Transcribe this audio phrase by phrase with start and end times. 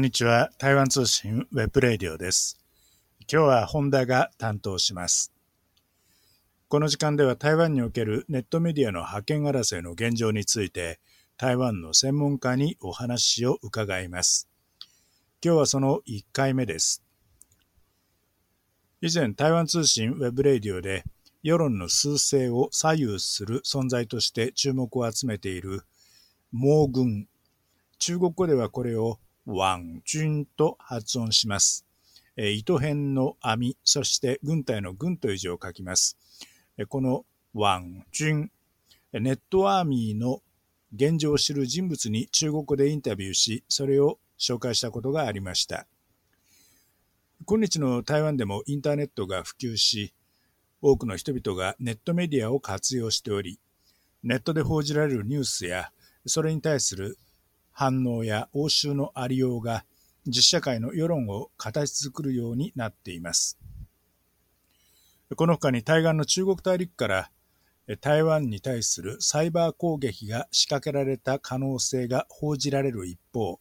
[0.00, 0.50] んにちは。
[0.56, 2.58] 台湾通信ウェブレディオです。
[3.30, 5.30] 今日は本田が担当します。
[6.68, 11.00] この時間では台湾におけるネットメディアの覇権争いの現状について
[11.36, 14.48] 台湾の専門家にお話を伺います。
[15.44, 17.04] 今日はその1回目です。
[19.02, 21.04] 以前台湾通信ウェブレディオで
[21.42, 25.82] 世論の趨勢を左右する存在として注目を集めている
[26.52, 27.28] 盲軍。
[27.98, 31.86] 中国語ではこれをワンジュンと発音します。
[32.36, 36.16] え糸編の網、そして軍隊の軍という字を書きます。
[36.78, 38.50] えこのワンジュン、
[39.12, 40.42] ネットアーミーの
[40.94, 45.86] 現状を知る人物に中国語でインタビューし、それを紹介したことがありました。
[47.46, 50.14] 今日の台湾でもインターネットが普及し、
[50.82, 53.58] 多くの人々がネットメディアを活用しており、
[54.22, 55.90] ネットで報じられるニュースや、
[56.26, 57.18] それに対する
[57.80, 59.86] 反応や応酬のありようが
[60.26, 63.58] 実社会の世論を形作るようになっています。
[65.34, 67.30] この他に対岸の中国大陸から
[68.02, 73.60] 台湾に対するサイバー攻撃が仕掛けられた可能性が報じられる一方、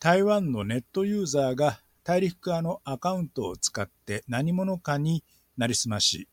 [0.00, 5.22] 台湾のネットユーザーが大陸側のアカウントを使って何者かに
[5.56, 6.26] なりすまし、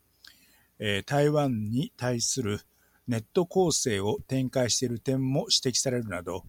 [1.06, 2.62] 台湾に対する
[3.08, 6.44] ネット攻勢を展開している点も指摘されるなど、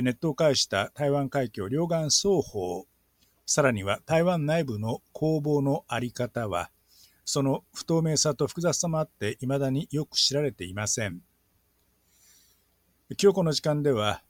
[0.00, 2.86] ネットを介した台湾海峡両岸双方、
[3.44, 6.70] さらには台湾内部の攻防のあり方は、
[7.26, 11.20] その不透明さと複雑さもあって未だによく知られていません。
[13.20, 14.22] 今日この時間では、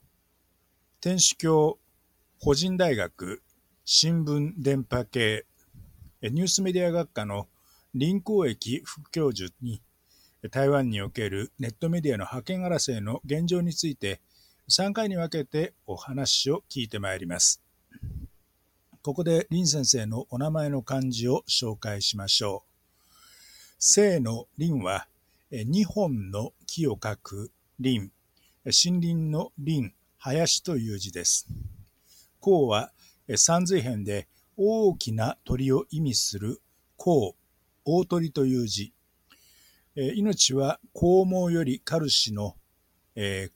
[0.99, 1.79] 天主教
[2.39, 3.41] 法人大学
[3.85, 5.45] 新聞電波系
[6.21, 7.47] ニュースメディア学科の
[7.93, 9.81] 林光益副教授に
[10.51, 14.19] 台湾におけるネットメディアの覇権争いの現状について
[14.69, 17.61] 3回に分けてお話を聞いてまいります。
[19.01, 22.69] ここで林先生のお名前の漢字を紹介しましょう。
[23.77, 25.07] 生の林は
[25.51, 28.11] 2本の木を書く林、
[28.63, 31.45] 森林の林、林という字です。
[32.39, 32.93] 孔は
[33.35, 36.61] 三髄辺で大きな鳥を意味する
[36.95, 37.35] 孔、
[37.83, 38.93] 大鳥という字。
[39.95, 42.55] 命は肛門よりカルシの、
[43.15, 43.51] えー、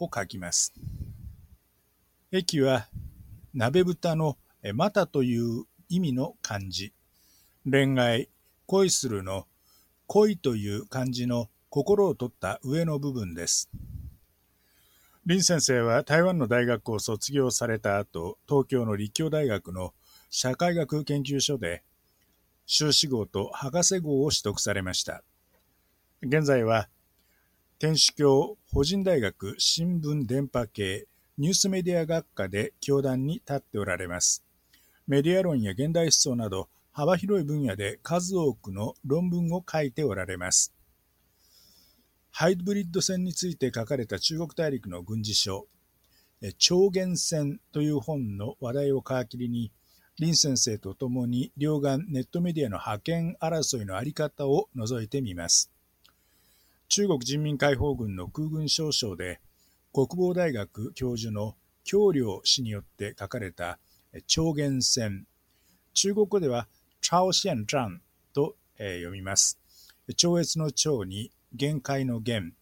[0.00, 0.74] を書きます。
[2.32, 2.88] 駅は
[3.54, 4.38] 鍋豚の
[4.74, 6.92] またという意味の漢字。
[7.70, 8.28] 恋愛、
[8.66, 9.46] 恋するの
[10.06, 13.70] 恋という漢字の心を取った上の部分です。
[15.26, 19.92] 林先生は台湾の大学を卒業された後、東京の立教大学の
[20.30, 21.84] 社会学研究所で
[22.66, 25.22] 修士号と博士号を取得されました。
[26.22, 26.88] 現在は
[27.80, 31.06] 天主教法人大学新聞電波系
[31.38, 34.44] ニュースメディア学科で教壇に立っておられます。
[35.06, 40.74] メディア論や現代思想など幅広い分野で数多くの論文を書いておられます。
[42.30, 45.66] ハイブリッド戦について書かれた中国大陸の軍事書、
[46.58, 49.72] 超限戦という本の話題を皮切りに、
[50.18, 55.72] 林先生と共に両岸ネットメディアの覇権争いのあり方を覗いてみます。
[56.90, 59.40] 中国人民解放軍の空軍少将で
[59.92, 63.78] 国防大学教授の京良氏によって書かれた
[64.26, 65.24] 超限戦
[65.94, 66.66] 中国語では
[67.00, 68.02] 超限战
[68.34, 69.60] と、読みます。
[70.16, 72.54] 超越の超に限界の限。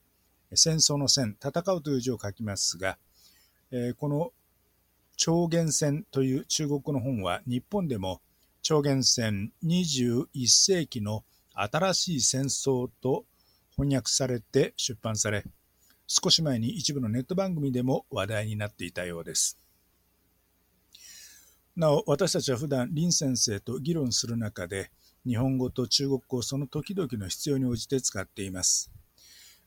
[0.52, 1.34] 戦争の戦。
[1.42, 2.98] 戦うという字を書きますが、
[3.96, 4.32] この
[5.16, 8.20] 超限戦という中国語の本は日本でも
[8.60, 11.24] 超限戦21世紀の
[11.54, 13.24] 新しい戦争と
[13.78, 15.44] 翻訳されて出版され、
[16.08, 19.56] 少し前に一部のネット番組でも話題になっていたようです。
[21.76, 24.90] なお、私たちは普段林先生と議論する中で、
[25.24, 28.90] 日本語と中国語をその時々の必要に応じて使っています。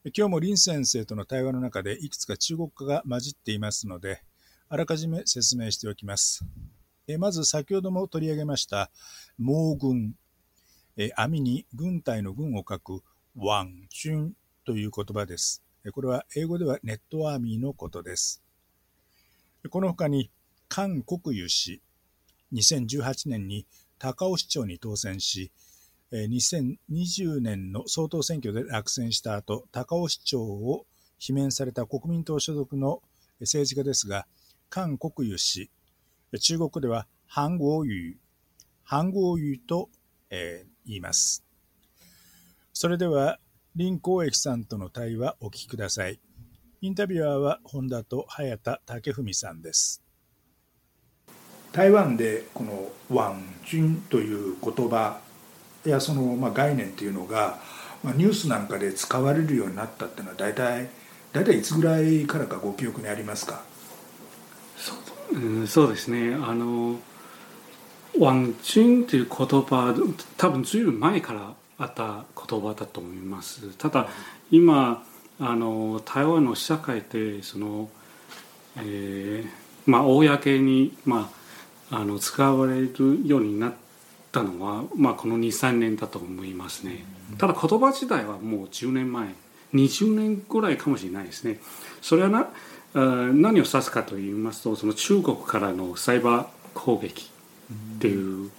[0.03, 4.23] 今日も林先生との対話の中でいくつか中国語が混じっていますので、
[4.67, 6.43] あらかじめ説明しておきます。
[7.17, 8.91] まず先ほども取り上げました
[9.37, 10.15] 盲軍、
[11.15, 13.03] 網に軍隊の軍を書く
[13.35, 14.33] ワンチュン
[14.65, 15.63] という言葉です。
[15.93, 18.41] これは英語ではネットアーミーのことです。
[19.69, 20.29] この他に、
[20.67, 21.81] 韓国湯氏、
[22.53, 23.65] 2018年に
[23.99, 25.51] 高尾市長に当選し、
[26.11, 30.85] 2020年の総統選挙で落選した後、高尾市長を
[31.19, 33.01] 罷免された国民党所属の
[33.39, 34.25] 政治家ですが、
[34.69, 35.69] 韓国湯氏、
[36.39, 38.17] 中国では韓国湯、
[38.85, 39.89] 韓国湯と、
[40.29, 41.43] えー、言います。
[42.81, 43.37] それでは、
[43.77, 46.19] 林光益さんとの対話お聞きください。
[46.81, 50.01] インタビュアーは本田と早田武文さんです。
[51.73, 55.19] 台湾でこの「ワンジン」という言葉
[55.85, 57.59] やそのまあ概念っていうのが、
[58.03, 60.89] まあ、ニュースなんかで使われるようになったっていうのは大体
[61.33, 63.61] 大体いつぐらいからかご記憶にありますか？
[64.75, 64.95] そ
[65.33, 66.99] う,、うん、そうですねあの
[68.17, 69.93] 「ワンジン」という言葉
[70.35, 73.75] 多分ずいぶん前からあった言葉だと思います。
[73.77, 74.07] ただ
[74.51, 75.03] 今
[75.39, 77.89] あの台湾の社会でその、
[78.77, 79.49] えー、
[79.87, 81.31] まあ公に、ま
[81.89, 82.87] あ、あの使われる
[83.25, 83.73] ようになっ
[84.31, 87.03] たのは、まあ、この23年だと思いますね。
[87.39, 89.29] ただ言葉自体はもう10年前
[89.73, 91.59] 20年ぐらいかもしれないですね。
[92.01, 92.47] それはな
[92.93, 97.31] 何を指すかと言いますとその中国からのサイバー攻撃
[97.95, 98.51] っていう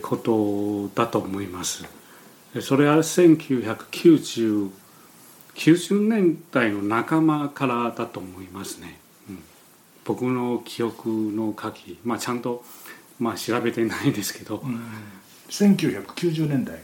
[0.00, 1.97] ことだと思います。
[2.60, 4.70] それは1990
[5.58, 9.42] 90年代の仲間からだと思いますね、うん、
[10.04, 12.64] 僕の記憶の限り、まあ、ちゃんと、
[13.18, 14.80] まあ、調べてないですけど、うん、
[15.48, 16.78] 1990年代。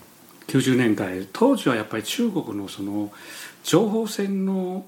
[0.48, 1.26] 90年代。
[1.32, 3.12] 当時はやっぱり中国のその
[3.62, 4.84] 情報戦の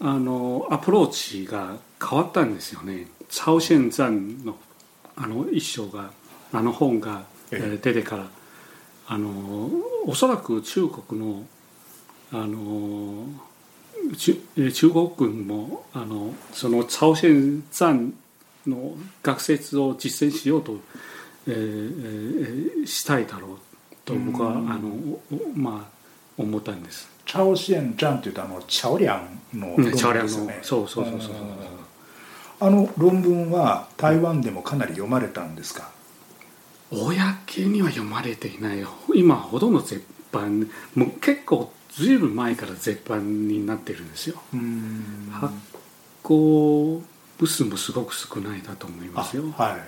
[0.00, 3.08] あのアプローチが変わったんですよね。
[3.28, 4.56] 朝鮮山の
[5.16, 6.12] あの一章が
[6.52, 8.30] あの本が出てから
[9.08, 9.70] あの
[10.06, 11.46] おそらく中国の
[12.30, 13.24] あの
[14.14, 18.12] 中国軍もあのその朝鮮山
[18.66, 20.76] の学説を実践しようと、
[21.46, 23.58] えー、したいだろう
[24.04, 25.18] と僕はあの
[25.54, 25.98] まあ
[26.36, 27.08] 思ったんです。
[27.24, 29.20] 朝鮮山っていうとあの朝梁
[29.54, 30.58] の論文ですね。
[30.62, 31.32] そうそうそうそう。
[32.60, 35.90] あの論文は台湾でもかなり読まれたんですか？
[36.90, 38.84] 公には読まれていない。
[39.14, 44.40] 今ほとんど絶版もう結構ずいぶん前から絶版になってるんですよ。
[45.32, 45.54] 発
[46.22, 47.02] 行
[47.38, 49.44] 部数もすごく少ないだと思いますよ。
[49.56, 49.80] はい。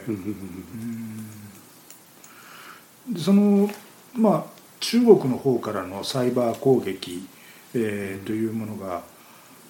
[3.19, 3.71] その
[4.15, 7.27] まあ中国の方からのサイバー攻撃、
[7.75, 9.03] えー、というものが、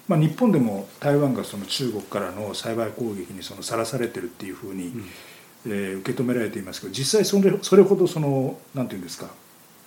[0.08, 5.04] まあ、日本でも台湾がその中国からのサイバー攻撃にさらされてるっていうふうに、うん、
[5.66, 9.28] えー、受け止められていますけど実際それそれほどそのなんていうんですか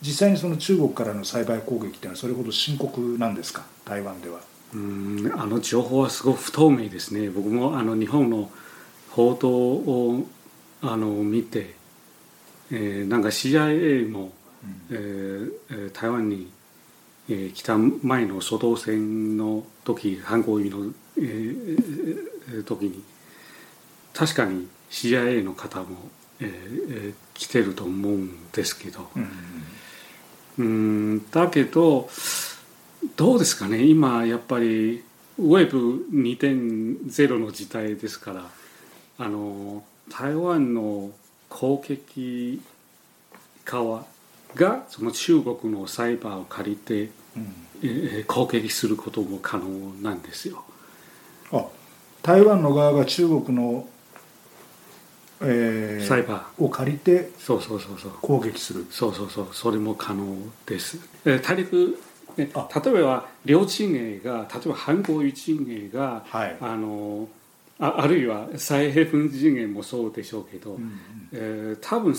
[0.01, 4.39] 実際にその中国からのサイバー攻撃っていうのはそれほど深刻なんですか台湾では。
[4.73, 7.29] うんあの情報はすごく不透明ですね。
[7.29, 8.49] 僕もあの日本の
[9.11, 10.25] 報道を
[10.81, 11.75] あの見て、
[12.71, 14.31] えー、なんか CIA も、
[14.63, 16.51] うん、えー、台湾に、
[17.29, 23.03] えー、来た前の初動戦の時反抗日の、えー、時に
[24.13, 25.86] 確かに CIA の方も、
[26.40, 29.30] えー、来てると思うんですけど、うん
[30.56, 32.07] うんだけど
[33.16, 33.84] どうですかね。
[33.84, 35.04] 今やっぱり
[35.40, 38.45] ウェブ2.0の時代ですから
[39.18, 41.09] あの台湾の
[41.50, 42.62] 攻撃
[43.66, 44.06] 側
[44.54, 49.66] がその中国のサイバーを借りて、うん、えー、攻撃することも可能
[50.04, 50.64] なんですよ。
[51.52, 51.66] あ
[52.21, 53.88] 台湾の側が中国の
[55.44, 56.64] えー、サイバー。
[56.64, 58.12] を借りてそうそうそうそう。
[58.21, 58.85] 攻撃する。
[58.90, 59.47] そうそうそう。
[59.52, 61.97] それも可能です、えー、大陸
[62.38, 62.50] ね、
[62.83, 67.28] 例えば両陣営が例えば反攻陣営が、はい、あの
[67.80, 71.00] ああるいは蔡英文陣営もそうでしょうけど、うんうん、
[71.31, 72.14] えー、多分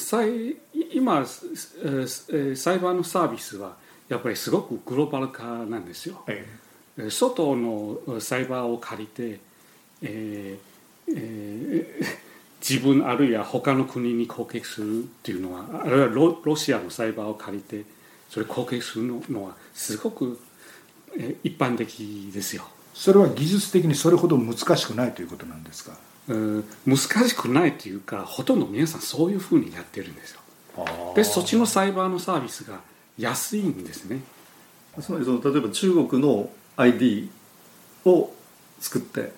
[0.93, 3.77] 今、えー、サイバーのサービスは
[4.09, 6.23] やっぱりすごくグローバル化なんですよ。
[6.29, 6.47] え
[6.99, 9.41] え、外のサイバーを借りて、
[10.03, 12.34] えーえー
[12.67, 17.85] 自分あるいは他の国に攻撃するっていうのはあるいはロロシアのサイバーを借りて
[18.31, 20.41] それ攻撃するのはすごく
[21.43, 22.67] 一般的ですよ。
[22.95, 25.97] それは技術的にそれほど難しくないということなんですか？
[26.87, 30.41] 難しくないというかほとんど皆さんそういうふうにやってるんですよ。
[31.15, 32.81] でそっちのサイバーのサービスが
[33.19, 34.21] 安いんですね。
[35.01, 37.31] つまりその例えば中国の ID
[38.07, 38.33] を
[38.81, 39.33] 作って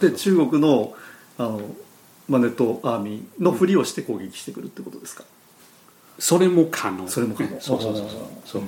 [0.00, 0.94] で中国の
[1.38, 1.60] あの
[2.28, 5.24] まあ、ネットアーミーのふりをして攻撃してくるってことですか、
[6.18, 7.06] それも可能。
[7.08, 7.60] それも可能。
[7.60, 8.06] そうそうそう。
[8.44, 8.62] そう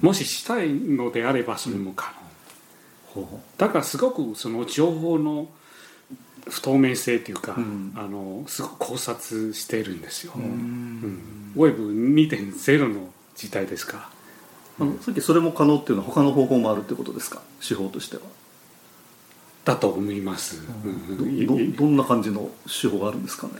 [0.00, 2.14] もししたいのであればそれも可
[3.16, 5.48] 能、うん、だからすごくその情報の
[6.48, 14.08] 不透明性というか、うん、あのすごく考察してるんですよ、うん、ウェブ2.0の時代ですか？
[14.78, 17.42] ら、うん、さっきそれも可能っていうのは他の方法もあるってことですか？
[17.60, 18.22] 手法としては
[19.64, 23.54] だと思います、うん、どどんな感じの手法があるんですかね？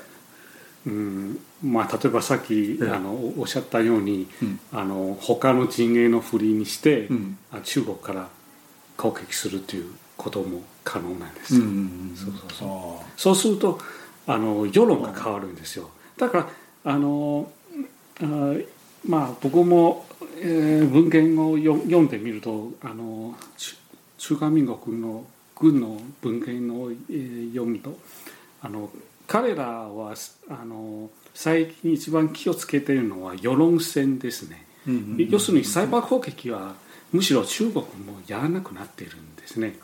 [0.87, 1.39] うん。
[1.63, 8.29] まあ、例えばさっき、あのおっしゃったように、うん、あの他の陣営のふりにして、うん、中国から
[8.97, 11.55] 攻撃するということも可能なんです、
[13.17, 13.79] そうすると
[14.27, 15.91] あの世論が変わるんですよ。
[16.17, 17.53] だからあの
[18.21, 18.25] あ
[19.07, 20.07] まあ僕も、
[20.41, 23.37] えー、文献を読んでみるとあの
[24.17, 25.25] 中華民国の
[25.59, 27.99] 軍の文献を、えー、読むと
[28.63, 28.91] あの
[29.27, 30.15] 彼らは
[30.49, 34.65] あの最近一番気をつけているのは世論戦ですね、
[35.31, 36.75] 要するにサイバー攻撃は
[37.13, 39.77] むしろ中国もやらなくなっているんですね。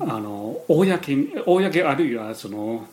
[0.00, 2.86] あの公に公あるいはその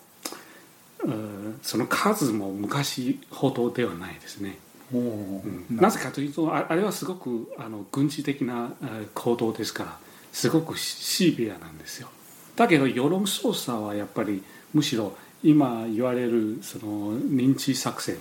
[1.61, 4.57] その数も昔ほどではないですね。
[4.93, 8.71] うん、なぜかというとあれはすごくあの軍事的な
[9.13, 9.97] 行動ですから
[10.37, 12.09] すごくシビアなんですよ。
[12.55, 18.17] だけど世論操作はやっぱりむしろ今言われるその認知作戦、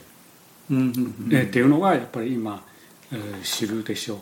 [1.31, 2.65] えっていうのがやっぱり今、
[3.13, 4.19] えー、知るでしょう。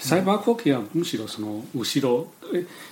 [0.00, 2.26] サイバー攻撃はむしろその後ろ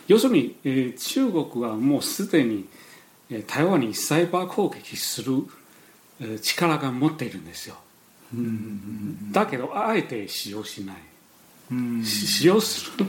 [0.06, 2.68] 要するに、えー、中国はもうすでに
[3.48, 5.42] 台湾にサイバー攻撃する
[6.40, 7.74] 力が持っているんですよ。
[9.32, 10.96] だけどあえて使用しない。
[12.04, 13.06] 使用する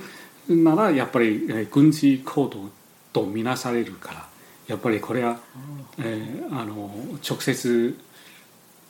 [0.50, 2.70] ならやっぱり軍事行動
[3.14, 4.28] とみなされるから
[4.68, 5.40] やっぱりこれは、
[6.00, 6.92] えー、あの
[7.28, 7.98] 直接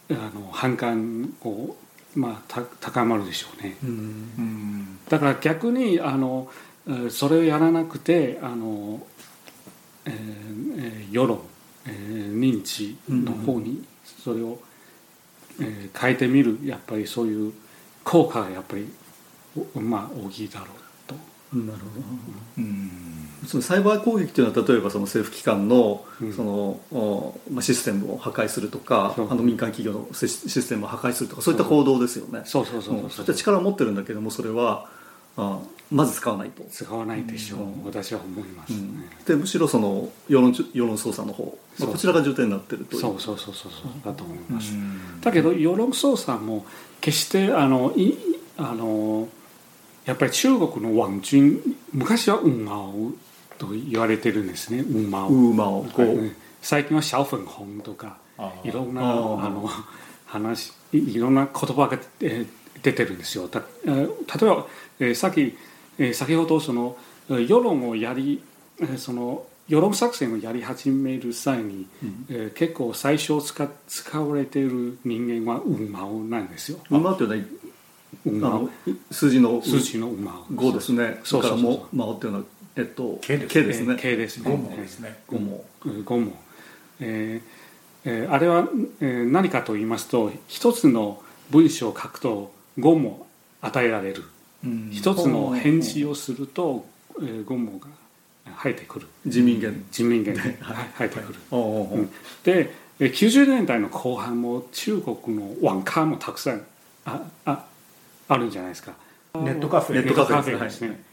[0.10, 1.76] あの反感を、
[2.16, 3.76] まあ、高まるでしょうね。
[5.10, 6.50] だから逆にあの
[7.10, 9.02] それをやらなくてあの
[10.06, 11.42] えー、世論、
[11.88, 13.84] えー、認知の方に
[14.24, 14.60] それを、
[15.60, 17.54] えー、変えてみるやっぱりそういう
[18.04, 18.88] 効果がやっぱり
[19.74, 20.85] まあ大きいだろうと。
[21.54, 22.04] なるほど、
[22.58, 22.92] うん。
[23.48, 26.04] そのサイバー攻撃というのは例えばその政府機関の
[26.36, 32.42] その、まあ、システムを破壊するとかあの民間企業のシステムを破壊するとかそういった行動ですよね。
[32.46, 33.26] そうそうそうそうそう。
[33.26, 34.90] いった力を持ってるんだけどもそれは
[35.38, 35.60] あ
[35.92, 36.64] まず使わないと。
[36.72, 43.02] 使わないでしょう、うん、私は思います、ね、でむしろその世論世論操作の方、まあ、こちらが重点になってるという。
[43.02, 43.92] そうそうそうそうそう。
[44.04, 44.74] だと思います、
[45.22, 46.66] だけど世論操作も
[47.02, 48.16] 決してあのい
[48.58, 49.28] あの
[50.06, 51.60] やっぱり中国のワンチン
[51.92, 53.12] 昔はウンマオ
[53.58, 54.80] と言われてるんですね。
[54.80, 55.30] ウンマオ。
[55.30, 55.86] ウーマオ。
[56.62, 58.18] 最近はシャオフンホンとか
[58.64, 59.70] いろんなあの
[60.26, 62.46] 話いろんな言葉が、え
[62.82, 63.50] 出てるんですよ。
[63.52, 64.06] 例え
[64.46, 64.68] ば
[65.00, 65.58] えー、さっき、
[65.98, 66.98] えー、先ほどその
[67.30, 68.42] 世論をやり
[68.98, 76.80] その世論作戦をやり始める際に、うん、えー、結構最初使使われている人間は馬をなんですよ。
[76.90, 77.42] 馬っていうのは
[79.12, 81.20] 数字の数字の馬五ですね。
[81.24, 82.44] そうそうそう馬っていうのは
[82.76, 83.96] えっと毛ですね。
[83.96, 84.52] 毛ですね。
[84.52, 85.20] 五毛ですね。
[85.28, 86.02] 五毛。
[86.04, 86.32] 五毛。
[87.00, 87.66] えー
[88.08, 88.68] えー、あれは、
[89.02, 93.24] えー、何かと言いますと一つの文章を書くと五毛
[93.62, 94.24] 与えられる。
[94.92, 96.86] 一つの返事をすると、
[97.20, 97.88] えー、ゴムが
[98.64, 102.10] 生えてくる人民元人民元生えてくる、うん、
[102.44, 106.66] で90年代の後半も中国のワンカーもたくさん
[107.06, 107.66] ああ
[108.28, 108.94] あるんじゃないですか。
[109.36, 109.96] ネットカフェ。
[110.04, 110.82] ネットカフェです。
[110.82, 111.04] ね。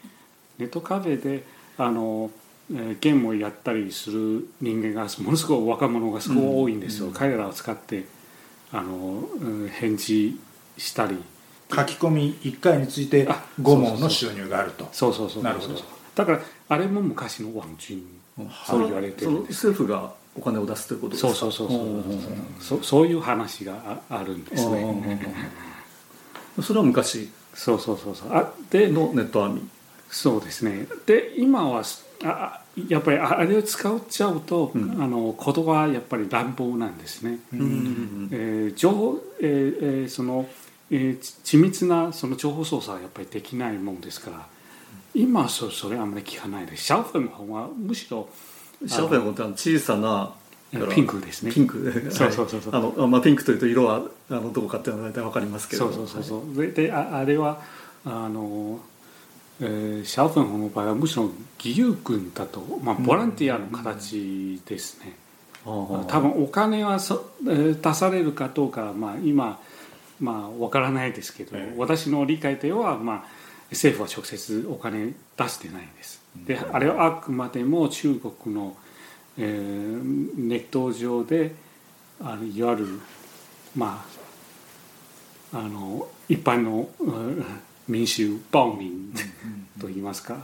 [0.59, 1.45] ネットカフェで
[1.78, 2.31] あの
[2.71, 8.04] ゲームをやったりする人間がものすごく若者がすごく多いんですよ、うん、彼らを使って
[8.73, 9.25] あの
[9.71, 10.38] 返事
[10.78, 11.16] したり。
[11.75, 14.87] 書き込み1回について5問の収入があると。
[14.92, 15.81] そうそうそうなるほど。
[16.14, 18.04] だからあれも昔のワンチン
[18.66, 21.35] そう言われてる政府がお金を出すということですか？
[21.35, 21.78] そうそうそう
[22.61, 25.19] そうそそういう話があるんですね
[26.61, 27.30] それは昔。
[27.54, 28.32] そうそうそうそう。
[28.32, 29.64] あでのネットアーミー。
[30.11, 30.87] そうですね。
[31.06, 31.82] で今は
[32.25, 40.49] あやっぱりあれを使っちゃうと、うん、あの言葉はやっぱり乱暴なんですね、うん、えー、情報、えーえー、その
[40.90, 44.47] えー、緻密なその情報操作はやっぱりできないもんですから。
[45.14, 46.85] 今はそそれあんまり聞かないです。
[46.85, 48.28] シャオフェンの方はむしろ
[48.87, 50.35] シャオフェンの方は小さな
[50.94, 51.52] ピンクですね。
[51.52, 52.10] ピンク。
[52.10, 55.90] そうそうそうそう、あの、まあ、ピンクというと色はあのどこかっていうのは大体分かりますけど。
[55.90, 57.60] そうそうそうそう、はい、でああれは
[58.04, 58.80] あの、
[59.60, 65.14] えー、シャオフェンの場合はむしろ義勇軍だと、まあ、ボランティアの形ですね、
[65.66, 69.60] うん、多分お金はそ、えー、出されるかどうか、まあ、今
[70.20, 73.24] まあ分からないですけど、えー、私の理解では、まあ、
[73.70, 76.22] 政府は直接お金出してないです。
[76.46, 78.76] であれはあくまでも中国の、
[79.38, 81.54] えー、ネット上で
[82.20, 83.00] あのいわゆる
[83.76, 84.04] ま
[85.52, 86.88] ああの一般の
[87.88, 89.12] 民衆暴民
[89.80, 90.36] といいますか、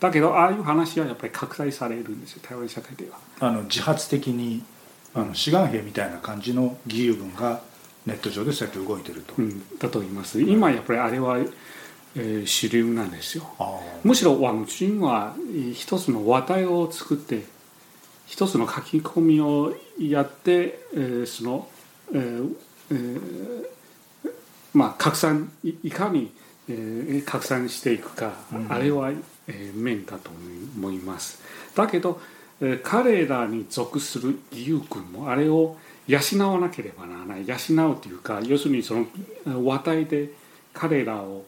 [0.00, 3.18] だけどああいう話はやっぱり拡大されるんですよ台湾社会では。
[3.40, 4.62] あの自発的に
[5.14, 7.62] あの志願兵みたいな感じの義勇軍が
[8.06, 10.40] ネット上でそうやって動いてると、うん、だと言います。
[10.42, 13.46] 今やっぱりあれは、えー、主流なんですよ。
[14.02, 15.34] むしろワンチンは
[15.74, 17.44] 一つの話題を作って
[18.26, 21.68] 一つの書き込みをやって、えー、その、
[22.12, 22.56] えー
[22.90, 23.66] えー、
[24.72, 26.32] まあ拡散いかに、
[26.68, 29.10] えー、拡散していくか、うん、あれは、
[29.46, 30.30] えー、面だと
[30.76, 31.42] 思います。
[31.74, 32.20] だけど、
[32.60, 35.76] えー、彼らに属する義勇軍もあれを
[36.06, 36.18] 養
[36.52, 37.46] わなければならない。
[37.46, 39.06] 養うというか要するにその
[39.64, 40.30] 話題で
[40.72, 41.44] 彼らを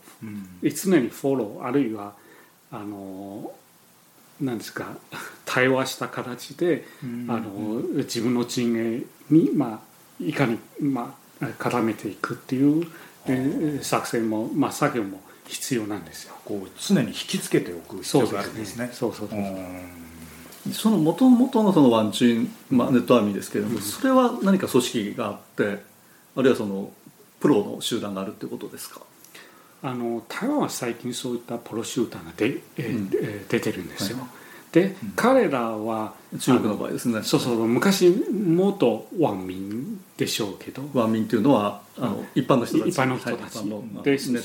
[0.62, 2.14] 常にフォローあるいは
[2.70, 3.52] あの
[4.40, 4.96] なんですか
[5.56, 6.84] 対話した形で、
[7.28, 12.86] あの自分の陣営に、まあ、いかに、まあ、絡めていくっていう、
[13.26, 16.34] え作戦も、まあ、作業も必要なんですよ。
[16.44, 18.90] こう常に引きつけておく必要があるんですね。
[18.92, 19.40] そうそうそう
[20.74, 25.78] その元々のそのワンチン、まあ、ネットアーミーですけれども、うん、それは何か組織があって
[26.36, 26.90] あるいはその
[27.40, 29.00] プロの集団があるってことですか？
[29.82, 33.08] あの台湾は最近そういったプロ集団がで、えー、うん、
[33.48, 34.18] 出てるんですよ。
[34.18, 34.26] はい、
[34.72, 37.22] で、うん、彼らは中国の場合ですね。
[37.22, 40.82] そうそう昔元ワンミンでしょうけど。
[40.92, 42.88] ワンミンっていうのはあの一般の人たち。
[42.88, 44.40] 一般の人たち、はい、で、ね、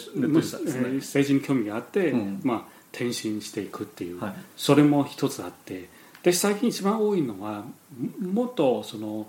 [1.00, 5.90] 政治に興味があって、うん、まあ、転身していくっていう、はい、それも一つあって。
[6.24, 7.64] で最近一番多いのは
[8.20, 9.28] もっとその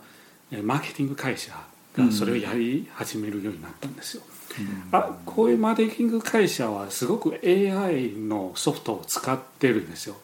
[0.62, 1.52] マーケティング会社
[1.96, 4.22] がそれをやり始めるようになったんですよ。
[4.58, 10.16] うん、あこういうマーケティング会社はすごく AI のソフトを使ってるんですよ。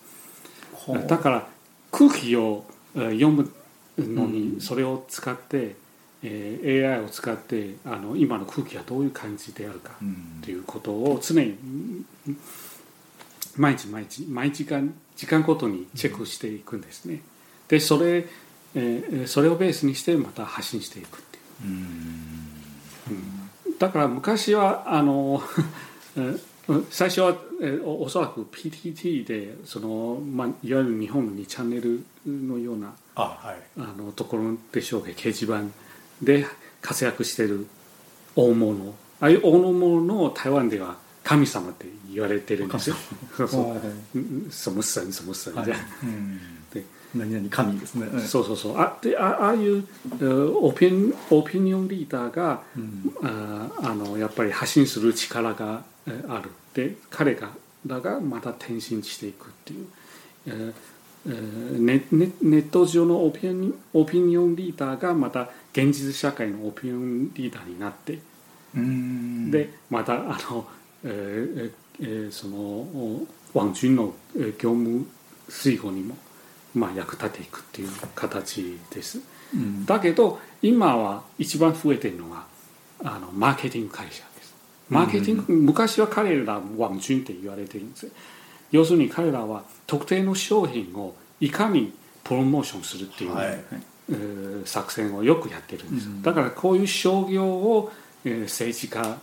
[1.06, 1.46] だから
[1.90, 2.64] 空気を
[2.94, 3.52] 読む
[3.98, 5.76] のにそれを使って、
[6.22, 9.92] えー、AI を使ってあの今の空気はどういう感じであるか
[10.42, 11.56] ということを常に
[13.56, 17.22] 毎日毎日毎時間時間ごとにチェックしていくんですね。
[17.66, 18.26] でそれ、
[18.74, 21.70] えー、それをベースにしてまた発信していくっていう。
[23.68, 25.42] うん、だから昔はあの
[26.90, 35.62] 最初は、えー、おそらく PTT でその、まあ、いわゆる日本の2チャンネルのようなあ、はい、あのところでしょうけど掲示板
[36.22, 36.46] で
[36.82, 37.66] 活躍している
[38.36, 38.94] 大物。
[39.20, 42.96] ああいう大物の台湾では神様って言われてるんですよ。
[43.36, 44.20] そうそう。
[44.50, 45.74] 什么神什么神じゃ、はい、で
[47.14, 48.06] 何々神ですね。
[48.20, 48.78] そうそうそう。
[48.78, 49.86] あであああいう
[50.60, 55.82] オピニオピニオンリーダーが、うん、ああのやっぱり発信する力が
[56.28, 56.50] ある。
[56.74, 57.48] で彼が
[57.86, 59.86] らがまた転身していくっていう。
[60.46, 60.72] えー
[61.26, 68.18] ネネネット上のオピニオピニオンリーダーがまた現実社会のオピニオンリーダーになって
[69.50, 70.66] でまたあの
[71.04, 74.14] えー、その王軍の
[74.58, 75.06] 業務
[75.48, 76.16] 遂行にも、
[76.78, 79.20] まあ、役立てていくっていう形です、
[79.54, 82.46] うん、だけど今は一番増えてるのは
[83.04, 84.54] あのマーケティング会社です。
[84.88, 88.08] マーケティング、うん、昔は彼ら王軍って言われてるんです。
[88.72, 91.92] 要するに彼らは特定の商品をいかに
[92.24, 93.58] プロモーションするっていう、はい、
[94.10, 97.92] えー、作戦をよくやってるんです、うん、だからこういう商業を、
[98.24, 99.18] えー、政治家、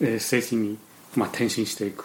[0.00, 0.76] えー、政治に
[1.16, 2.04] まあ、転身していく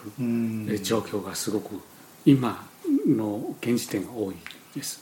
[0.81, 1.79] 状況がすごく
[2.25, 2.65] 今
[3.07, 4.35] の現時点が多い
[4.75, 5.01] です。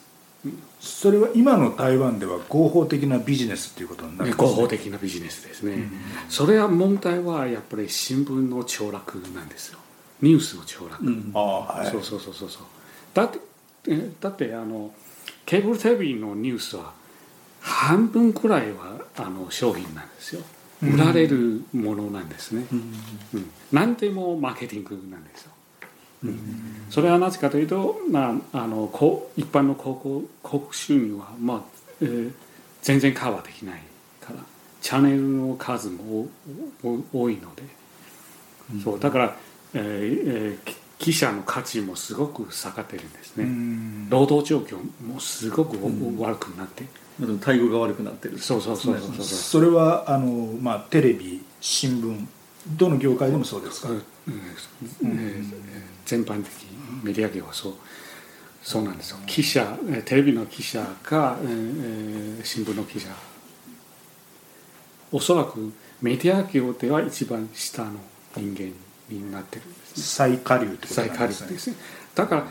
[0.81, 5.91] それは今の台湾では合法的なビジネスということになるね、合法的なビジネスですね、うん、
[6.27, 9.79] それは問題はやっぱり新聞の凋落なんですよ。
[10.21, 12.49] ニュースの凋落、うん、はい、そうそうそうそう
[13.13, 13.39] だって
[14.19, 14.93] だってあの
[15.45, 16.93] ケーブルテレビのニュースは
[17.61, 20.41] 半分くらいはあの商品なんですよ。
[20.81, 22.79] 売られるものなんですね、うん。
[23.35, 25.52] うん、何でもマーケティングなんですよ、うん、
[26.89, 28.89] それはなぜかというと、まあ、あの
[29.35, 31.61] 一般の広告広告収入は、まあ
[32.01, 32.33] えー、
[32.81, 33.81] 全然カバーできない
[34.21, 34.39] から
[34.81, 36.27] チャンネルの数も
[37.13, 37.63] 多いので、
[38.83, 39.35] そうだから、
[39.73, 45.77] えーえー、記者の価値もすごく下がってるんですね、労働状況もすごく
[46.19, 46.83] 悪くなって、
[47.19, 48.37] 待遇が悪くなってる。
[48.39, 49.23] そうそうそうそう。
[49.23, 50.27] それはあの、
[50.61, 52.27] まあ、テレビ新聞
[52.77, 54.01] どの業界でもそうですか、うん
[56.05, 56.49] 全般的
[57.03, 57.73] メディア業はそう
[58.61, 59.17] そうなんですよ。
[59.25, 63.09] 記者テレビの記者か、えー、新聞の記者。
[65.11, 67.99] おそらくメディア業では一番下の
[68.35, 68.73] 人間
[69.09, 70.03] になってるんですね。
[70.03, 71.07] 最下流ってことですね。
[71.09, 71.75] 最下流ですね。
[72.15, 72.47] だから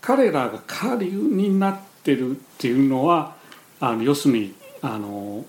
[0.00, 3.34] 彼らが下流になってるっていうのは
[3.80, 5.46] あの要するにあの、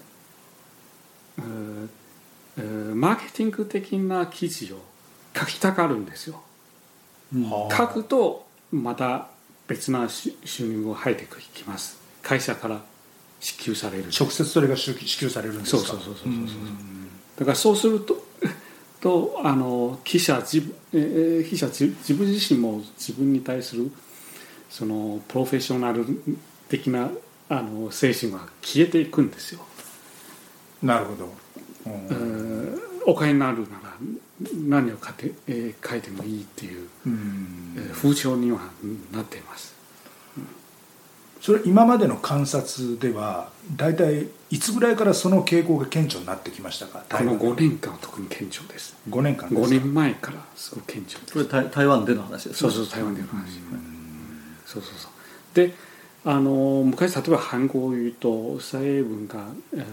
[1.37, 4.81] えー、マーケティング的な記事を
[5.37, 6.41] 書きたがるんですよ。
[7.33, 9.27] 書くとまた
[9.67, 10.31] 別な収
[10.67, 11.97] 入が入ってきます。
[12.21, 12.81] 会社から
[13.39, 14.05] 支給される。
[14.17, 15.77] 直接それが支給されるんですか？
[15.79, 16.35] そうそうそうそうそう
[17.37, 18.25] だからそうすると
[19.01, 23.91] とあの記者自,、えー、記者自分自身も自分に対する
[24.69, 26.05] そのプロフェッショナル
[26.69, 27.09] 的な
[27.49, 29.61] あの精神は消えていくんですよ。
[30.81, 31.33] なるほど、
[31.85, 32.81] うん。
[33.05, 33.95] お金になるなら
[34.67, 38.59] 何を書いて,、えー、書いてもいいっていう、えー、風潮には
[39.11, 39.73] なっています。
[41.41, 47.05] それ今までの観察では大体いつぐらいからその傾向が顕著になってきましたか？
[47.07, 48.95] この5年間は特に顕著です。
[49.09, 51.33] 5年間5年前からすごく顕著です。
[51.33, 53.59] これ台湾での話です、ね、そうそう台湾での話。
[54.65, 55.11] そうそうそう。
[55.55, 55.73] で
[56.25, 59.83] あの昔例えば韓国を言うと蔡英文が、えー、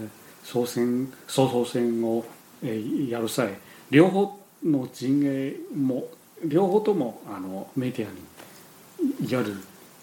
[0.43, 2.25] 総選総統選を、
[2.63, 3.53] えー、やる際
[3.89, 6.05] 両方の陣営も
[6.45, 9.41] 両方ともあのメディアにいわ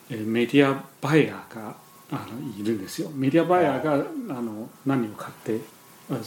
[0.08, 1.76] ゆるメディアバイヤーが
[2.10, 3.10] あのいるんですよ。
[3.14, 5.60] メディアバイヤーがあの何を買って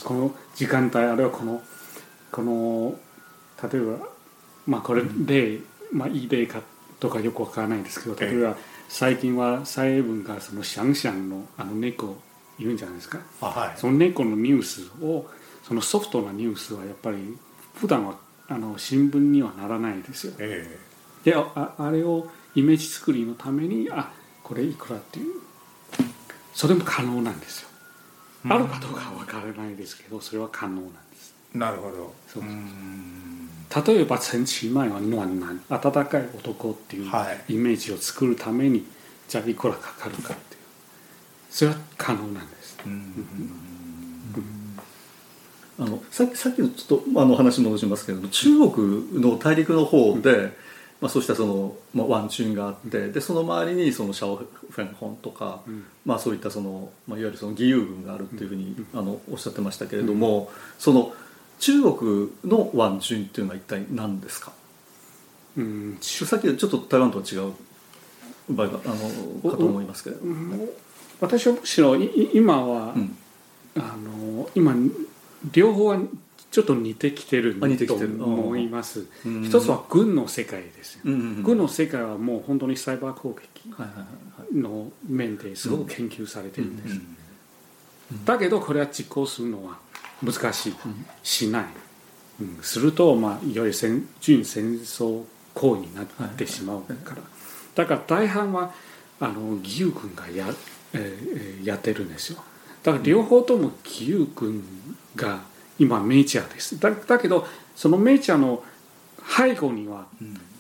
[0.03, 1.61] この時間帯あるいはこの
[2.31, 2.95] この
[3.61, 4.07] 例えば
[4.65, 5.59] まあこれ例、
[5.91, 6.61] まあ、いい例か
[6.99, 8.55] とかよくわからないんですけど例えば
[8.87, 12.15] 最近は蔡英文がそのシャンシャンのあの猫
[12.59, 15.25] いるんじゃないですか、はい、その猫のニュースを
[15.63, 17.38] そのソフトなニュースはやっぱり
[17.76, 18.15] 普段は
[18.47, 20.34] あの新聞にはならないですよ。
[20.39, 24.12] えー、でああれをイメージ作りのためにあ
[24.43, 25.41] これいくらっていう。
[26.54, 27.69] それも可能なんですよ、
[28.45, 31.34] うん、あるかどうかは分からないですけどそれは可能なんです。
[31.54, 32.13] なるほど。
[32.28, 32.43] そう
[33.88, 37.12] 例えば陳其邁は暖男温かい男っていう
[37.49, 38.84] イメージを作るために、はい、
[39.28, 40.62] じゃあいくらかかるかっていう。
[41.49, 42.78] それは可能なんです、
[45.84, 50.54] あのさっきさっきのちょっとあの話戻しますけれども中国の大陸の方で、うん
[51.04, 60.48] まあ、そうしたその、まあ、ワンチュンがあってでその周りにそのシャオフェンホンとか、うん、まあ、そういったその、まあ、いわゆるその義勇軍があるっていうふうに、うん、あのおっしゃってましたけれども、うん、
[60.80, 61.13] その
[61.60, 64.54] 中国のワンチュンっていうのは一体何ですか、
[65.58, 67.54] うん、さっきちょっと台湾とは違う
[68.50, 68.88] 場合があ
[69.43, 70.67] のかと思いますけれども、
[71.19, 72.93] 私はむしろ今は、
[73.76, 74.74] あの今
[75.51, 75.97] 両方は
[76.51, 79.08] ちょっっと似てきてると思います。
[79.43, 83.73] 一つは軍の世界です、軍の世界はもう本当にサイバー攻撃
[84.53, 87.01] の面ですごく研究されてるんです。
[88.25, 89.79] だけどこれは実行するのは
[90.23, 90.75] 難しい、
[91.23, 91.65] しない、
[92.41, 95.23] うん、すると、まあ、いわゆる戦準戦争
[95.56, 97.21] 行為になってしまうから、
[97.73, 98.71] だから大半は
[99.19, 100.47] あの義勇軍がや,、
[100.93, 102.43] えー、やってるんですよ。
[102.84, 104.63] だから両方とも義勇軍
[105.15, 105.41] が
[105.80, 106.80] 今メジャーです。
[106.80, 108.63] だだけどそのメジャーの
[109.38, 110.08] 背後には、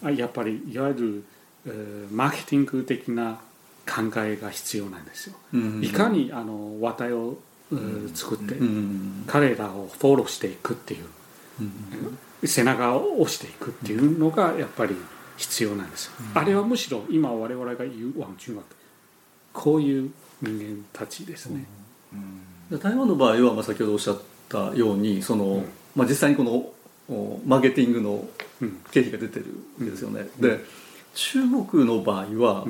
[0.03, 1.23] うん、やっぱりいわゆる、
[1.67, 3.39] えー、マーケティング的な
[3.85, 5.61] 考えが必要なんですよ、うん。
[5.75, 7.37] うん、いかにあの話題を、
[7.71, 8.67] うん、作って、うん。
[8.67, 11.05] うん、彼らをフォローしていくっていう、
[11.61, 14.95] うん、背中を押していくっていうのがやっぱり
[15.37, 18.63] 必要なんですよ、あれはむしろ今我々が言うワン中学
[19.51, 20.11] こういう
[20.41, 21.65] 人間たちですね、
[22.81, 24.21] 台湾の場合は、まあ、先ほどおっしゃっ
[24.53, 26.69] たたようにその、うん、まあ、実際にこの
[27.45, 28.25] マーケティングの
[28.91, 29.47] 経費が出てる
[29.83, 30.27] んですよね。
[30.39, 30.59] うん、で
[31.15, 32.65] 中国の場合は、やっ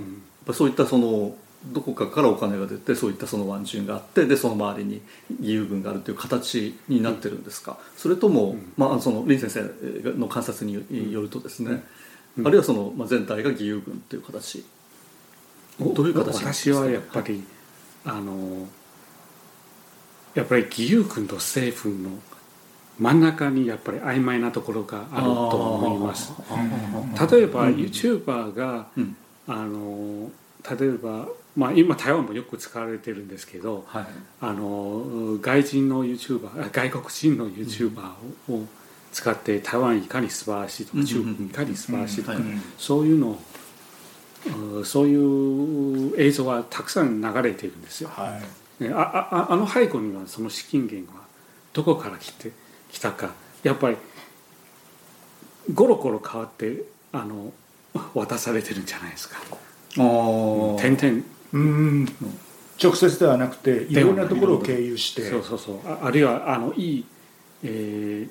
[0.48, 5.02] ぱそういったそのどこかからお金が出てそういったそのワンチュンがあってでその周りに
[5.40, 9.70] 義勇軍があるという形になってるんですか、それとも、まあ、その林先
[10.04, 11.84] 生の観察によるとですね、
[12.44, 14.66] あるいはその、まあ、全体が義勇軍という形。
[15.80, 17.44] どういう形私はやっぱり、
[18.06, 18.68] あの
[20.36, 22.10] やっぱり義勇軍と政府の
[23.00, 26.34] 真ん中にやっぱり曖昧なところがあると思います。
[27.32, 29.16] 例えば YouTuber が、うん、
[29.48, 30.32] あの
[30.78, 34.06] 例えば、まあ、今台湾もよく使われてるんですけど、はい、
[34.42, 38.02] あの外人の YouTuber 外国人の YouTuber
[38.50, 38.66] を
[39.12, 42.38] 使って台湾いかに素晴らしいとか中国いかに素晴らしいとか、
[42.78, 43.40] そういうの
[44.84, 48.10] そういう映像はたくさん流れているんですよ。
[48.10, 51.24] はいあああの背後にはその資金源は
[51.74, 52.52] どこから来て
[52.92, 53.32] きたか。
[53.64, 53.98] やっぱり
[55.74, 57.54] ゴロゴロ変わってあの
[58.14, 59.40] 渡されてるんじゃないですか。
[59.96, 61.24] 点々。
[61.54, 62.06] うん
[62.82, 65.30] 直接ではなくていろんなところを経由して。
[65.30, 65.80] そうそうそう。
[65.86, 67.06] ああるいはあのいい、
[67.64, 68.30] えー、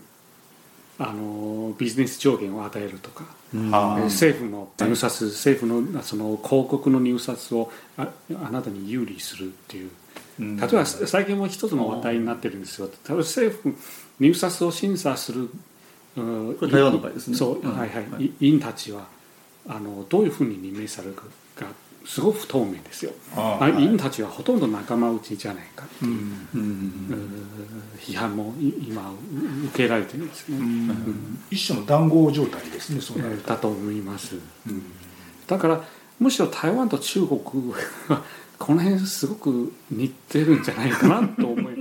[0.99, 8.09] あのビジネス上限を与えるとか、政府の入札政府のその広告の入札をあ
[8.45, 9.91] あなたに有利するっていう
[10.39, 12.87] 例えば最近も一つの話題になってるんですよ。
[12.87, 13.75] 例えば政府
[14.19, 15.51] 入札を審査する
[16.15, 17.37] これ台湾の場合ですね。
[17.37, 19.07] そう、はいはい、はい、委員たちは
[19.69, 21.25] あのどういうふうに任命されるか
[22.05, 23.13] すごく不透明ですよ。
[23.37, 25.85] あ委員たちはほとんど仲間内じゃないか。
[25.85, 26.21] っていう、うん。
[26.55, 27.47] うん、
[27.97, 29.13] 批判も今
[29.67, 33.01] 受けられてるんですね、うん、一種の談合状態ですね。
[33.01, 34.35] そうだと思います、
[35.47, 35.85] だから
[36.19, 37.41] むしろ台湾と中国
[38.09, 38.25] は
[38.63, 41.75] この辺すごく似てるんじゃないかなと思い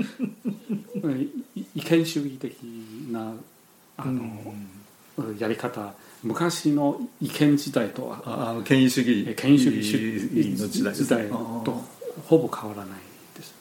[1.75, 2.57] 意見主義的
[3.11, 3.33] な
[3.97, 4.55] あの、
[5.17, 5.93] うん、やり方。
[6.23, 9.35] 昔の意見時代とはあの権威主義。
[9.35, 11.83] 権威主義の時代時代と。
[12.25, 12.99] ほぼ変わらない
[13.35, 13.53] です。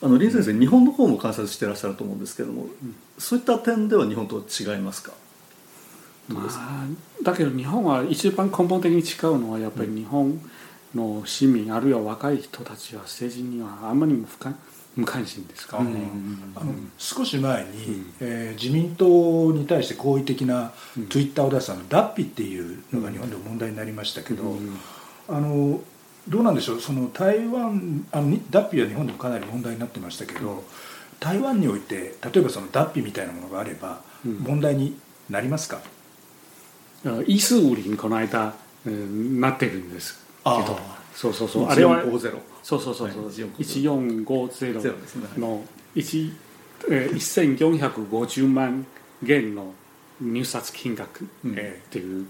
[0.00, 5.12] あの林先生日本の方も観察してらっしゃると思うんですけども、うん、そういった点では日本と違いますか？
[6.28, 6.86] まあ、
[7.24, 10.40] だけど日本は一番根本的に違うのはやっぱり日本
[10.94, 15.78] の市民あるいは若い人たちは政治にはあんまり無関心ですか？
[15.78, 16.02] らね、
[16.54, 20.72] あの少し前に、うん、えー、自民党に対して好意的な
[21.08, 24.56] ツイッターを出したの、ダッピっていうのが日本でも問題になりましたけど、
[25.28, 25.80] あの
[26.28, 26.80] どうなんでしょう？
[26.80, 30.62] その台湾あのダッピは日本でもかなり問題になってましたけど、
[31.20, 34.98] 台湾において例えばそのダッピみたいなものがあれば問題に
[35.30, 35.80] なりますか、
[37.04, 40.78] イースウリンこの間、うん、なってるんですけど
[41.14, 41.68] そうそうそう。
[41.68, 42.02] あれは
[42.62, 45.62] そうそうそうそう、1450の
[45.94, 46.32] 1、
[46.90, 48.86] えー、1450万
[49.22, 49.74] 元の
[50.20, 51.28] 入札金額、っ
[51.90, 52.26] ていう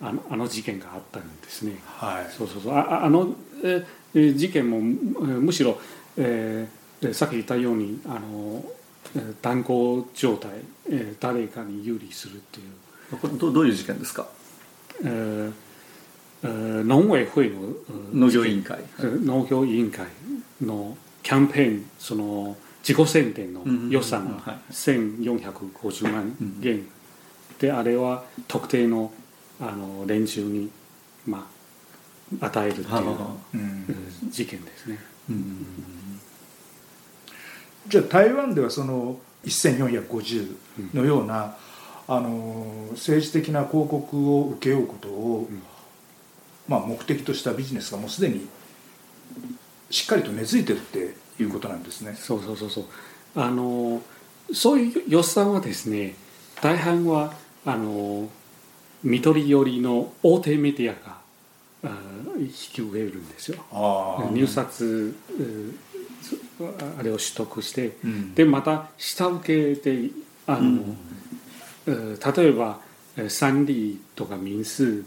[0.00, 1.80] あのあの事件があったんですね。
[1.86, 2.74] はい、そうそうそう。
[2.74, 5.80] ああの、えー、事件もむしろ、
[6.16, 8.64] えー、さっき言ったようにあの
[9.40, 10.50] 断交状態、
[10.88, 12.66] えー、誰かに有利するっていう。
[13.18, 14.26] これどどういう事件ですか、
[15.04, 15.52] えー
[16.42, 17.60] 農委会の
[18.12, 18.78] 農業委員会。
[18.98, 20.06] 農業委員会
[20.60, 26.84] のキャンペーンその自己宣伝の予算が1450万元
[27.60, 29.12] であれは特定の
[29.60, 30.68] あの連中に、
[31.24, 31.46] ま
[32.40, 32.90] あ、与えるっていう
[34.28, 34.98] 事件ですね。
[37.86, 41.56] じゃあ台湾ではその1450のような、
[42.08, 45.48] あの政治的な広告を請け負うことを、
[46.68, 48.46] まあ、目的としたビジネスがもうすでに
[49.90, 52.14] しっかりと根付いてるっていうことなんですね。
[52.14, 52.84] そうそうそうそう
[53.34, 54.02] あの
[54.52, 56.14] そういう予算はですね
[56.60, 58.28] 大半はあの
[59.02, 61.22] 緑寄りの大手メディアが
[62.38, 63.64] 引き受けるんですよ。
[64.32, 65.14] 入札
[66.98, 70.10] あれを取得して、うん、でまた下請けで
[70.46, 70.82] あの、
[71.86, 72.78] うん、例えば
[73.28, 75.04] 三里とか民数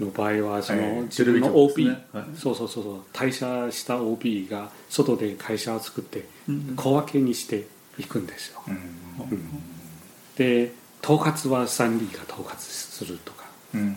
[0.00, 2.06] の場合はその自分の OB、ね。
[2.12, 6.24] はい、そうそうそう退社した OB が外で会社を作って
[6.76, 7.66] 小分けにして
[7.98, 9.62] いくんですよ、うんうん、
[10.36, 13.96] で統括はサンリーが統括するとか、うん、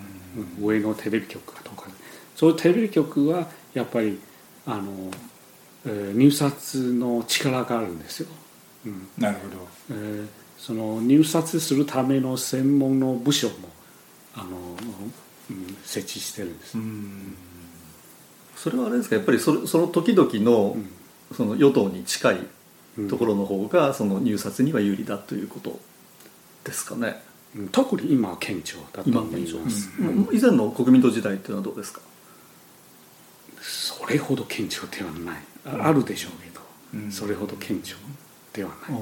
[0.61, 1.89] 上のテレビ局が統括。
[2.35, 4.19] そういうテレビ局はやっぱり
[4.65, 5.11] あの、
[5.85, 8.29] えー、入札の力があるんですよ、
[9.17, 13.53] なるほど、えー、その入札するための専門の部署も
[14.35, 14.72] あの
[15.93, 16.77] 設置してるんです、
[18.57, 19.15] それはあれですか？
[19.15, 20.75] やっぱりそその時々の,、
[21.35, 22.37] その与党に近い
[23.09, 25.79] ところの方がその入札には有利だということ
[26.63, 27.21] ですかね、
[27.71, 29.89] 特に今は顕著だと思います、
[30.31, 32.01] 以前の国民党時代っていうのはどうですか？
[33.61, 37.95] それほど顕著ではない、あるでしょうけど、それほど顕著
[38.51, 38.99] ではない、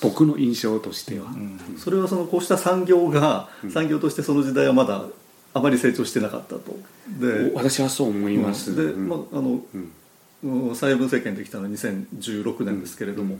[0.00, 5.04] 僕の印象としては、うん、それはそのこうした産業が、産業としてその時代はまだ
[5.52, 6.78] あまり成長してなかったと。
[7.08, 9.60] で私はそう思います、で、まああの
[10.74, 13.36] 蔡英文政権できたのは2016年ですけれども、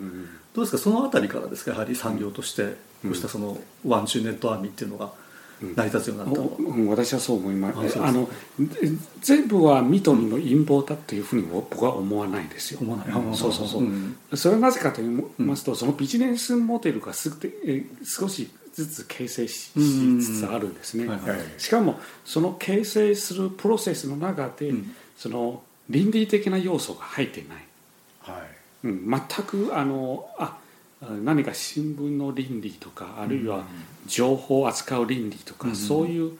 [0.54, 5.12] どうですかその辺りからですかやはり産業としてこうしたその網軍 net army っていうのが
[5.62, 8.02] 成り立つようになったうん、私はそう思います。
[8.02, 8.28] あの
[9.20, 12.80] 全部は緑の陰謀だというふうに僕は思わないですよ。
[12.80, 13.36] 思わない。
[13.36, 17.30] そうそうそう、うん、それはなぜかと言いますと、そのビジネスモデルがす
[17.66, 24.72] え少しずつ形成しつつあるんですね、はいはい、しかもその形成するプロセスの中で、
[25.16, 27.64] その倫理的な要素が入っていない、
[28.20, 28.86] はい。
[28.86, 30.56] うん、全くあのあ
[31.22, 33.64] 何か新聞の倫理とかあるいは
[34.06, 36.38] 情報を扱う倫理とか、そういう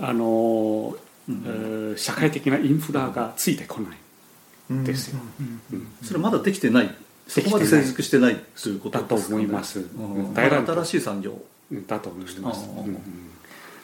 [0.00, 0.96] あの、
[1.28, 3.98] うん、社会的なインフラがついてこない。
[4.84, 5.18] ですよ、
[6.00, 6.94] それまだできてない
[7.30, 9.84] そこまで成熟してないということだと思います、
[10.34, 11.40] 新しい産業。
[11.86, 12.68] だと思います、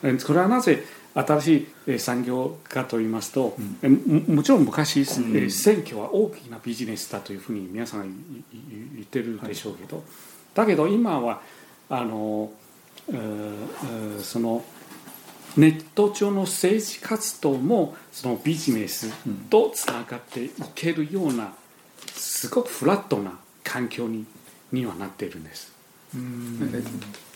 [0.03, 8.15] うん、それはなぜ新しい産業かと言いますと、うん、もちろん昔、うん、選挙は大きなビジネスだというふうに皆さん
[8.95, 10.05] 言ってるでしょうけど、はい、
[10.55, 11.41] だけど今は
[11.89, 12.51] あの
[14.21, 14.65] その
[15.57, 19.11] ネット上の政治活動もそのビジネス
[19.49, 21.55] とつながっていけるような
[22.37, 23.33] すごくフラットな
[23.65, 24.27] 環境に
[24.71, 25.73] にはなっているんです。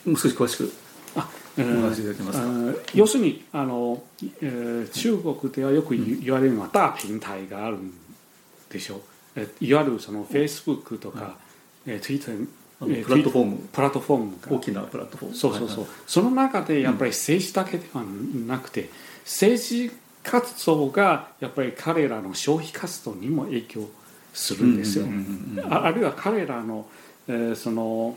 [0.05, 0.73] もう少し詳しく
[1.17, 2.47] あお話しいただけますか、
[2.95, 4.03] 要するにあの、
[4.43, 7.93] えー、中国ではよく言われるのは大平台があるん
[8.69, 9.01] でしょう、
[9.37, 11.37] えいわゆるそのフェイスブックとか、
[11.87, 12.47] えー、ツイッター
[13.05, 13.57] プラットフォーム。
[13.73, 15.37] プラットフォーム大きなプラットフォーム。
[15.37, 18.05] そうそうそう、はいはい、その中でやっぱり政治だけでは
[18.47, 18.89] なくて、うん、
[19.25, 19.91] 政治
[20.23, 23.89] 活動がやっぱり彼らの消費活動にも影響
[24.33, 25.07] するんですよ、
[25.69, 26.87] あるいは彼らの、
[27.29, 28.17] えー、その、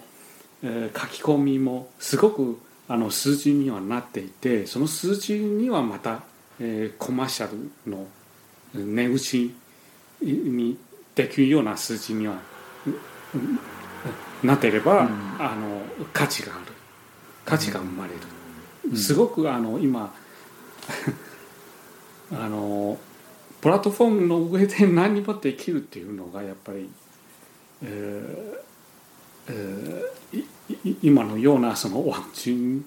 [0.63, 6.23] えー、書き込みもすごくあの数字にはなっていてその数字にはまた、
[6.59, 8.05] えー、コマーシャルの
[8.73, 9.55] 値打ち
[10.21, 10.77] に
[11.15, 12.35] できるような数字には
[14.43, 15.07] なっていれば、うん、
[15.39, 15.81] あの
[16.13, 16.73] 価値がある。
[17.45, 18.19] 価値が生まれる、
[18.89, 20.13] うん、すごくあの今
[22.31, 22.97] あの
[23.63, 26.89] プラットフォームの上で何もできるっていうのがやっぱり、
[27.81, 28.61] えー
[29.47, 32.85] えー、今のようなそのワクチン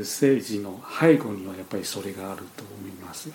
[0.00, 3.30] 政治の背後にはやっぱりそれがあると思います。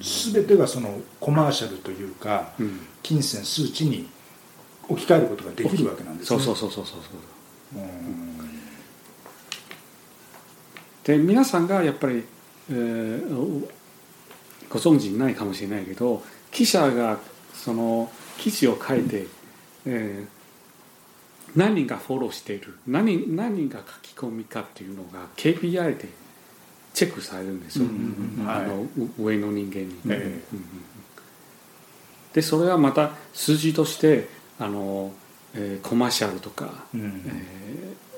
[0.00, 4.08] す、べ、てがそのコマーシャルというか、うん、金銭数値に
[4.88, 6.40] 置き換えることができるわけなんですね。
[6.40, 7.82] そうそうそうそうそう。
[11.02, 12.22] で皆さんがやっぱり、
[12.70, 13.79] えー、
[14.70, 17.18] ご存知ないかもしれないけど記者が
[17.52, 19.26] その記事を書いて、
[19.84, 26.08] えー、何人がフォローしている何何人が書き込みかっていうのが KPI で
[26.94, 27.86] チェックされるんですよ、
[28.46, 28.86] あの
[29.18, 30.00] 上の人間に。
[30.08, 34.28] えー、でそれはまた数字として
[34.58, 35.12] あの、
[35.54, 38.09] えー、コマーシャルとか、うん、えー、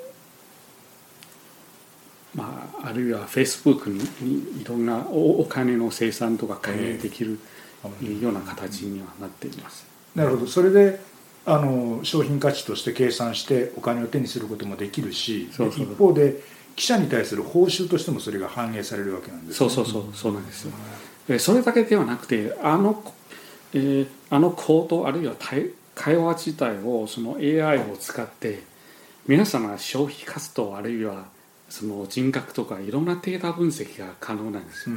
[2.34, 4.00] まあ、あるいはフェイスブックに
[4.62, 7.38] いろんなお金の生産とか関連できる
[8.20, 9.86] ような形にはなっています。
[10.14, 10.46] なるほど。
[10.46, 11.00] それで
[11.44, 16.40] あの商品価値として計算してお金を手にすることもできるし一方で
[16.76, 20.04] 記者に対する報酬としてもそれが反映されるわけなんです、ね、そうそうそう。
[20.14, 20.72] そうなんですよ、
[21.28, 23.02] うん、それだけではなくてあの,、
[23.74, 25.34] えー、あの行動あるいは
[25.94, 28.62] 会話自体をその AI を使って
[29.26, 31.26] 皆さんが消費活動あるいは
[31.72, 34.96] その人格とかいろんなデータ分析が可能なんですよ。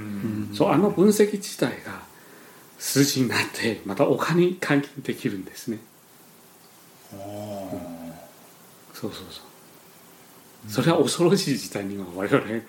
[0.53, 2.01] そうあの分析自体が
[2.77, 5.79] 数字になってまたお金に換金できるんですね。
[7.13, 7.19] うん、
[8.93, 9.41] そうそうそ
[10.67, 10.69] う。
[10.69, 12.45] それは恐ろしい事態には我々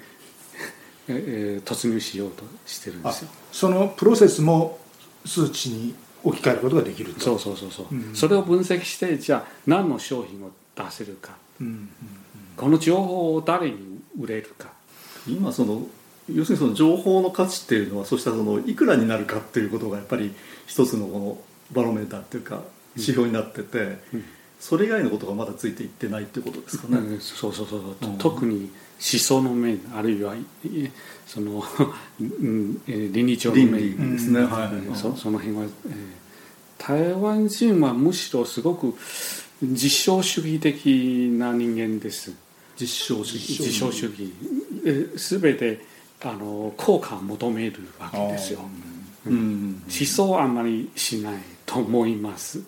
[1.08, 3.28] えー、突入しようとしてるんですよ。
[3.50, 4.78] そのプロセスも
[5.24, 11.88] 数値に置き換えることができるとそうそうそうそう、うん、それを分析してじゃあ何の商品を出せるか、うんうんうん、
[12.56, 14.72] この情報を誰に売れるか。
[15.28, 15.86] 今その
[16.32, 20.34] 要するにその情報の価値っていうのはそうしたそのいくらになるかっていうことがやっぱり
[20.66, 21.38] 一つのこの
[21.72, 22.62] バロメーターっていうか
[22.94, 24.24] 指標になってて、うん、
[24.58, 28.06] それ以外のことがまだついていってないっていうことですかね、うん、そうそうそう、う。
[28.06, 30.34] ん、特に思想の面あるいは
[31.26, 31.62] その
[32.18, 34.12] 倫理上の面。
[34.12, 38.94] ですね、はい、そその辺は、えー、台湾人はむしろすごく
[39.62, 42.32] 実証主義的な人間です
[42.78, 43.62] 実証主義。
[43.62, 45.18] 実証主義。
[45.18, 45.80] すべて
[46.22, 48.60] あの効果を求めるわけですよ、
[49.26, 51.34] うん、思想はあんまりしない
[51.66, 52.62] と思います、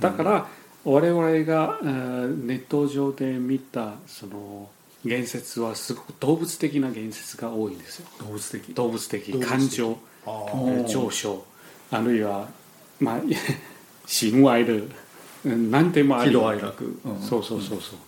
[0.00, 0.46] だから
[0.84, 4.70] 我々がネット上で見たその
[5.04, 8.06] 言説はすごく動物的な言説が多いんですよ。
[8.20, 8.74] 動物的。
[8.74, 9.40] 動物的。
[9.40, 9.98] 感情。
[10.88, 11.44] 上昇
[11.90, 12.48] あるいは
[12.98, 13.20] まあ
[14.06, 14.82] 親愛で
[15.44, 16.30] 何でもあり。
[16.30, 18.00] 喜怒哀楽、うん、そうそうそうそう、うん、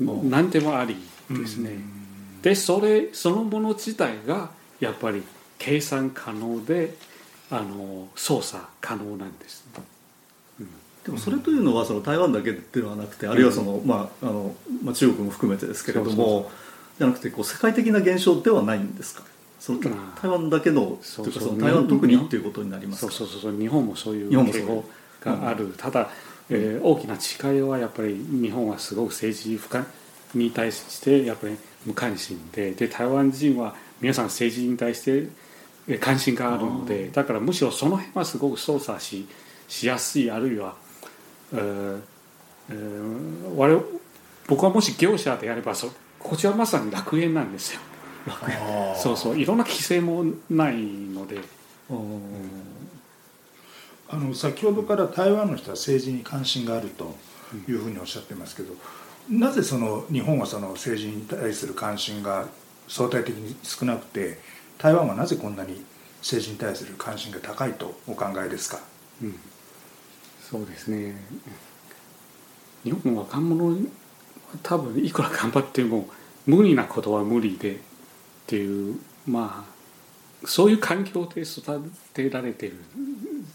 [0.00, 0.96] 何でもあり
[1.30, 1.78] ですね、
[2.42, 4.50] でそれそのもの自体が
[4.80, 5.22] やっぱり
[5.58, 6.94] 計算可能で
[7.50, 9.64] あの操作可能なんです、
[11.04, 16.50] でもそれというのはその台湾だけではなくてあるいはその、まああのまあ、中国も含めてですけれども
[16.98, 19.22] じゃなくてこう世界的な現象ではないんですか？
[19.58, 23.12] その台湾だけのというかその台湾特にっていうことになりますか？
[23.12, 23.58] そうそうそう。
[23.58, 24.30] 日本もそういう。
[24.30, 24.84] 傾向
[25.20, 26.10] がある、うん、ただ、
[26.48, 27.14] えー、大きな
[27.52, 29.84] 違いはやっぱり日本はすごく政治不可
[30.34, 31.56] に対してやっぱり
[31.86, 39.26] 無関心でで台湾人は皆さん政治に対して関心があるのでだからむしろその辺はすごく操作し
[39.68, 40.74] しやすいあるいは
[41.52, 42.00] えー
[42.70, 43.82] えー、我
[44.46, 47.80] 僕はもし業者でやればそこちらまさに楽園なんですよ。
[48.96, 51.40] そうそういろんな規制もないので、
[51.88, 52.20] うん、
[54.10, 57.14] あの先ほどから台湾の人は政治に関心があると
[57.66, 58.78] いうふうにおっしゃってますけど、うん、
[59.28, 62.46] なぜその日本はその政治に対する関心が
[62.88, 64.38] 相対的に少なくて
[64.78, 65.84] 台湾はなぜこんなに
[66.20, 68.80] 政治に対する関心が高いとお考えですか、
[69.22, 69.34] うん。
[70.50, 71.14] そうですね。
[72.82, 73.76] 日本の若者は
[74.62, 76.08] 多分いくら頑張っても
[76.46, 77.78] 無理なことは無理でっ
[78.46, 82.78] ていうまあそういう環境で育てられてる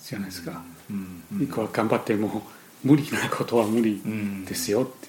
[0.01, 0.61] じゃないですか、
[1.41, 2.43] いくら頑張っても
[2.83, 4.01] 無理なことは無理
[4.45, 5.07] ですよって、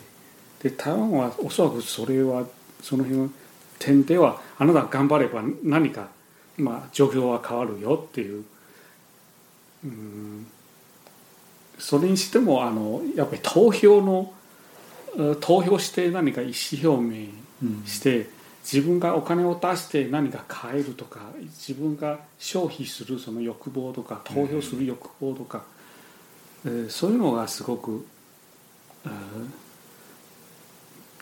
[0.63, 2.45] で台湾はおそらくそれは
[2.83, 3.31] その辺の
[3.79, 6.09] 点ではあなた頑張れば何か、
[6.57, 8.45] まあ、状況は変わるよっていう。
[9.85, 10.47] うん。
[11.79, 14.33] それにしてもあのやっぱり投票の
[15.41, 17.29] 投票して何か意思表明
[17.87, 18.27] して、うん、
[18.63, 25.65] 自分がお金を出して何か買えるとか自分が消費するその欲望とか投票する欲望とか、
[26.65, 28.07] うん、えー、そういうのがすごく、
[29.07, 29.13] えー、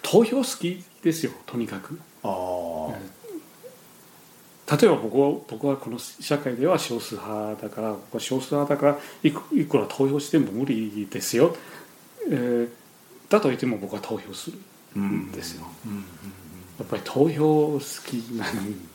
[0.05, 1.99] 投票好きですよとにかく。
[2.23, 2.95] あ
[4.71, 11.55] 例えば僕は僕はこの社会では少数派だから僕は少数派だからいくいくら投票しても無理ですよ、
[12.31, 12.69] えー、
[13.29, 15.93] だと言っても僕は投票するんですよ、うん。
[15.93, 15.99] うん。
[15.99, 16.05] うん、
[16.79, 18.89] やっぱり投票好きなん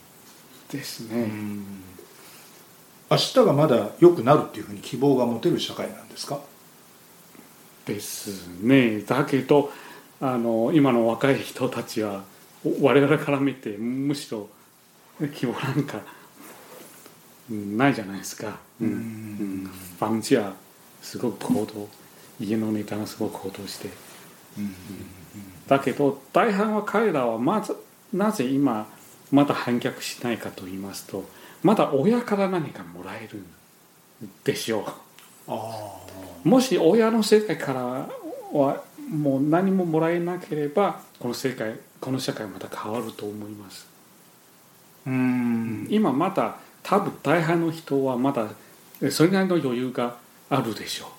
[0.72, 1.32] ですね、
[3.12, 6.40] 明日がまだ良くなるっていうふうに希望が持てる社会なんですか？
[7.86, 9.02] ですね。
[9.02, 9.72] だけど
[10.22, 12.24] あの今の若い人たちは
[12.82, 14.50] 我々から見てむしろ
[15.34, 16.02] 希望なんか
[17.50, 18.60] ないじゃないですか。
[18.82, 18.88] うん。
[18.88, 20.54] うん、房价
[21.02, 21.88] すごく高騰
[22.40, 23.90] 家の値段がすごく高騰して、
[24.58, 24.74] うん、
[25.68, 27.76] だけど大半は彼らはまず
[28.14, 28.88] なぜ今
[29.32, 31.30] まだ反逆しないかと言いますと
[31.64, 33.44] まだ親から何かもらえる
[34.44, 34.86] でしょ
[35.48, 36.48] う。
[36.48, 43.88] もし親の世界からはもう何ももらえなければこの世界この社会また変わると思います。
[45.08, 45.88] うん。
[45.90, 48.50] 今まだ多分大半の人はまだ
[49.12, 50.18] それなりの余裕が
[50.50, 51.12] あるでしょ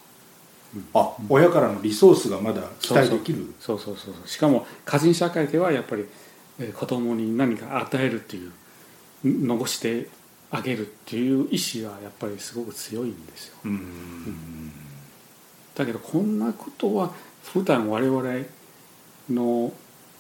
[0.75, 3.53] う、うん、あ親からのリソースがまだ期待できる？
[3.61, 4.29] そうそうそうそう。
[4.29, 6.07] しかも家人社会ではやっぱり
[6.75, 8.53] 子供に何か与えるっていう
[9.25, 10.09] 残して
[10.51, 14.73] あげるっていう意志はやっぱりすごく強いんですよ、うん、
[15.75, 17.13] だけどこんなことは
[17.45, 18.23] 普段我々
[19.31, 19.73] の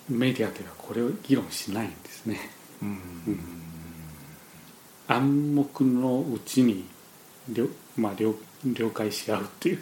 [0.09, 2.41] メディアではこれを議論しないんですね、
[2.83, 2.99] うん、
[5.07, 6.85] 暗黙のうちに
[7.49, 9.79] 了,、まあ、了了解し合うっていう、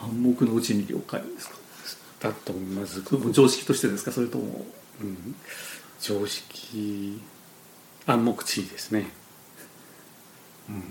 [0.00, 1.56] 暗黙のうちに了解ですか？
[2.30, 3.02] だと思います。
[3.32, 4.12] 常識としてですか？
[4.12, 4.64] それとも、
[5.02, 5.34] うん、
[6.00, 7.20] 常識
[8.06, 9.10] 暗黙地位ですね、
[10.68, 10.82] うん、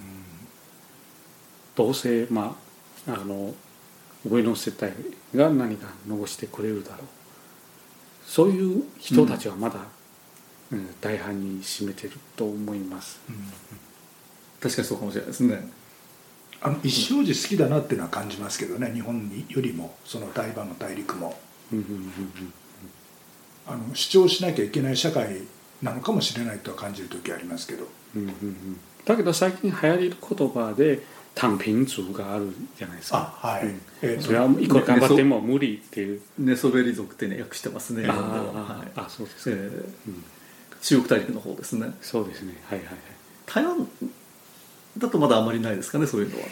[1.75, 2.55] どうせま
[3.07, 3.53] ああの
[4.25, 4.91] 上の世帯
[5.37, 6.99] が何か残してくれるだろう。
[8.25, 9.79] そういう人たちはまだ、
[10.71, 13.35] うん、大半に占めてると思います、うん、
[14.61, 15.67] 確かにそうかもしれないですね。
[16.61, 21.39] あの一生寺好きだなっていうのは感じますけどね日本によりもその台湾の大陸も、
[23.65, 25.41] あの主張しなきゃいけない社会
[25.81, 27.87] なのかもしれないとは感じる時ありますけど、
[29.05, 31.01] だけど最近流行りる言葉で
[31.35, 33.33] 単品族があるじゃないですか。
[33.37, 33.65] はい。
[33.65, 36.21] うん、えー、それはいくら頑張っても無理っていう。
[36.37, 38.05] 寝そべり族ってね訳してますね。
[38.07, 40.23] あ、はい、あ、そうです、ね、えー、うん。
[40.81, 41.93] 中国大陸の方ですね。
[42.01, 42.55] そうですね。
[42.65, 42.97] はいはいはい。
[43.45, 43.87] 台湾
[44.97, 46.45] だとまだあまりないですかねそういうのは。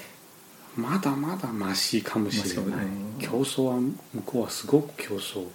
[0.75, 2.86] まだまだマシかもしれない。
[3.19, 5.45] 競争は向こうはすごく競争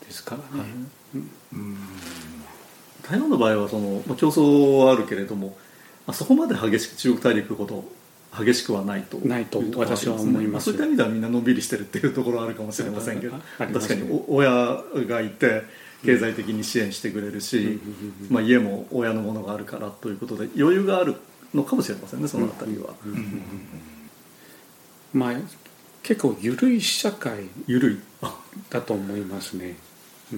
[0.00, 0.62] ですからね。
[0.62, 0.70] はい、
[1.52, 1.76] うん。
[3.02, 5.56] 台湾の場合はその競争はあるけれども、
[6.06, 7.84] あそこまで激しく中国大陸ほど
[8.36, 9.18] 激しくはないと。
[9.18, 10.64] ないと私は思います。
[10.64, 15.62] そういった意味ではみんなのんびりしてるっていうところはあるかもしれませんけど、確かに親がいて
[16.04, 17.78] 経済的に支援してくれるし、
[18.30, 21.16] まあ、家も親のものがあるからということで余裕がある
[21.54, 22.94] のかもしれませんねその辺りは。
[25.12, 25.34] まあ
[26.02, 28.00] 結構緩い社会緩い。
[28.70, 29.76] だと思いますね。
[30.32, 30.36] う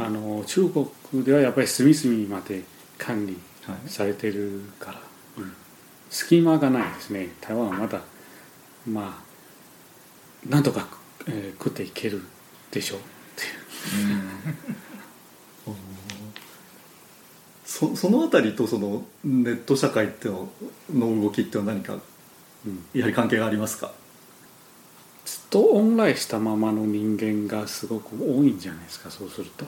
[0.00, 2.62] ん、あの中国ではやっぱり隅々まで
[2.98, 3.36] 管理
[3.86, 5.05] されてるから、はい
[6.10, 7.28] 隙間がないですね。
[7.40, 8.00] 台湾はまだ
[8.88, 10.86] まあなんとか、
[11.26, 12.22] えー、食っていける
[12.70, 12.98] でしょう。
[12.98, 13.02] っ
[13.36, 14.20] ていう。
[17.64, 20.48] そその辺りとそのネット社会っての
[20.94, 21.98] の動きっては何か
[22.94, 23.92] やはり関係がありますか、
[25.26, 29.66] ずっとオンラインしたままの人間がすごく多いんじゃないですかそうすると。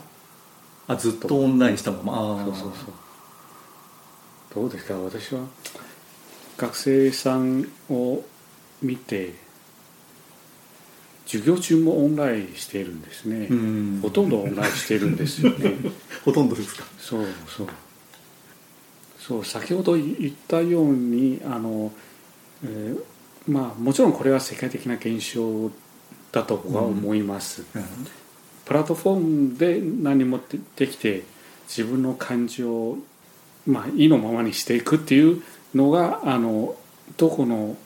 [0.86, 2.12] あずっとオンラインしたまま。
[2.14, 2.94] あそうそうそう。
[4.54, 4.94] どうですか？
[4.94, 5.40] 私は
[6.58, 8.22] 学生さんを
[8.82, 9.32] 見て
[11.26, 13.48] 授業中もオンラインしているんですね。
[14.02, 15.76] ほとんどオンラインしているんですよね。
[16.24, 16.84] ほとんどですか？
[16.98, 17.66] そうそう。
[19.18, 21.92] そう先ほど言ったようにあの、
[22.64, 25.70] えー、まあもちろんこれは世界的な現象
[26.32, 27.82] だと僕は思います、うん。
[27.82, 27.88] うん、
[28.64, 29.20] プラットフォー
[29.52, 30.40] ムで何も
[30.76, 31.24] できて
[31.68, 32.98] 自分の感情を、
[33.66, 35.42] まあ、意のままにしていくっていう
[35.74, 36.74] のがあの
[37.16, 37.76] どこの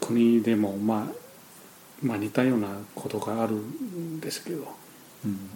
[0.00, 1.12] 国でも、まあ、
[2.02, 4.66] まあ似たようなことがあるんですけど、
[5.24, 5.50] うん、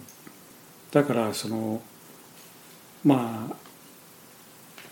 [0.91, 1.81] だからその
[3.03, 3.55] まあ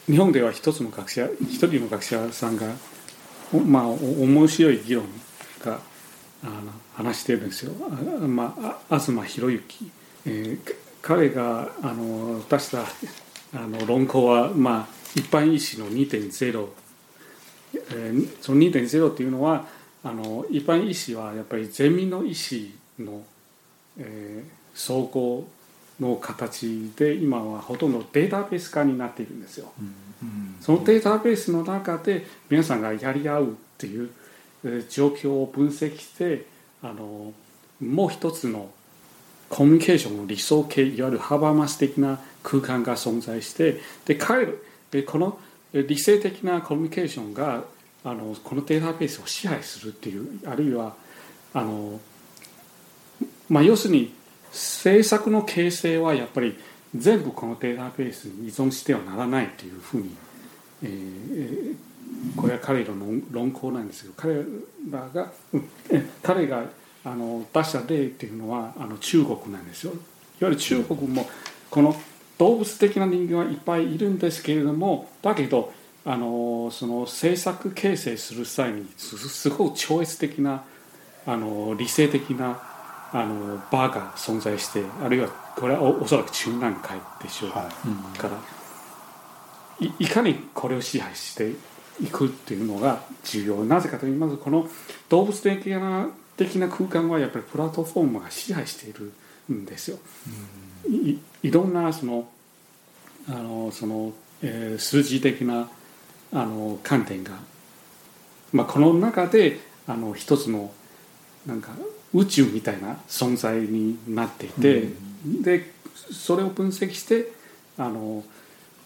[0.08, 2.68] 日本では一つの学者一人の学者さんが
[3.54, 5.06] まあ面白い議論
[5.64, 5.80] が
[6.44, 7.74] あの話してるんですよ、
[8.28, 8.56] ま
[8.90, 9.92] あ、東博之、
[10.26, 12.80] えー、彼があの出した
[13.54, 16.68] あの論考は、まあ、一般医師の2.0、
[17.74, 19.66] えー、その2.0っていうのは
[20.04, 23.22] あの一般医師はやっぱり全民の医師の、
[23.98, 25.48] えー、総合
[26.00, 29.72] の形で今はほとんどデータベース化になっているんですよ。
[30.60, 33.48] そのデータベースの中で皆さんがやり合うっ
[33.78, 34.10] ていう
[34.90, 36.46] 状況を分析して
[36.82, 37.34] あの
[37.80, 38.70] もう一つの
[39.50, 44.48] コミュニケーションの理想形いわゆるハバマス的な空間が存在してで彼
[44.92, 45.40] でこの
[45.74, 47.64] 理性的なコミュニケーションが
[48.04, 50.96] あのこのデータベースを支配するっていうあるいは
[51.54, 52.00] あの、
[53.50, 54.14] まあ、要するに
[54.52, 56.58] 政策の形成はやっぱり
[56.96, 60.16] 全部このデータベースに依存してはならないというふうに、
[60.84, 61.76] えー、
[62.36, 64.44] これは彼らの論考なんですけど彼
[64.92, 65.32] らが
[66.22, 66.66] 彼が
[67.04, 69.94] あの出した例っていうのはあの中国なんですよ。
[69.94, 69.96] い
[70.44, 71.28] わゆる中国も
[71.70, 71.96] この
[72.42, 75.72] 動物的な人間はいっぱいいるんですけれどもだけど
[76.04, 80.64] あのその政策形成する際にすごく超越的な
[81.28, 82.60] あの理性的な
[83.14, 87.70] あの場が存在してあるいはこれはおそらく中南海でしょう、は
[88.16, 88.38] い、から
[89.80, 91.52] いいかにこれを支配して
[92.02, 93.66] いくっていうのが重要。
[93.66, 94.68] なぜかと言いますとこの
[95.10, 99.12] 動物的な的な空間はやっぱりプラットフォームが支配している
[99.54, 99.98] んですよ。
[99.98, 102.28] いいろんなその
[103.30, 105.70] あのその、えー、数字的な
[106.34, 107.34] あの観点が、
[108.52, 110.72] まあ、この中であの一つの
[111.46, 111.72] なんか
[112.14, 114.84] 宇宙みたいな存在になっていて、
[115.26, 115.72] うん、で
[116.12, 117.32] それを分析して
[117.78, 118.24] あの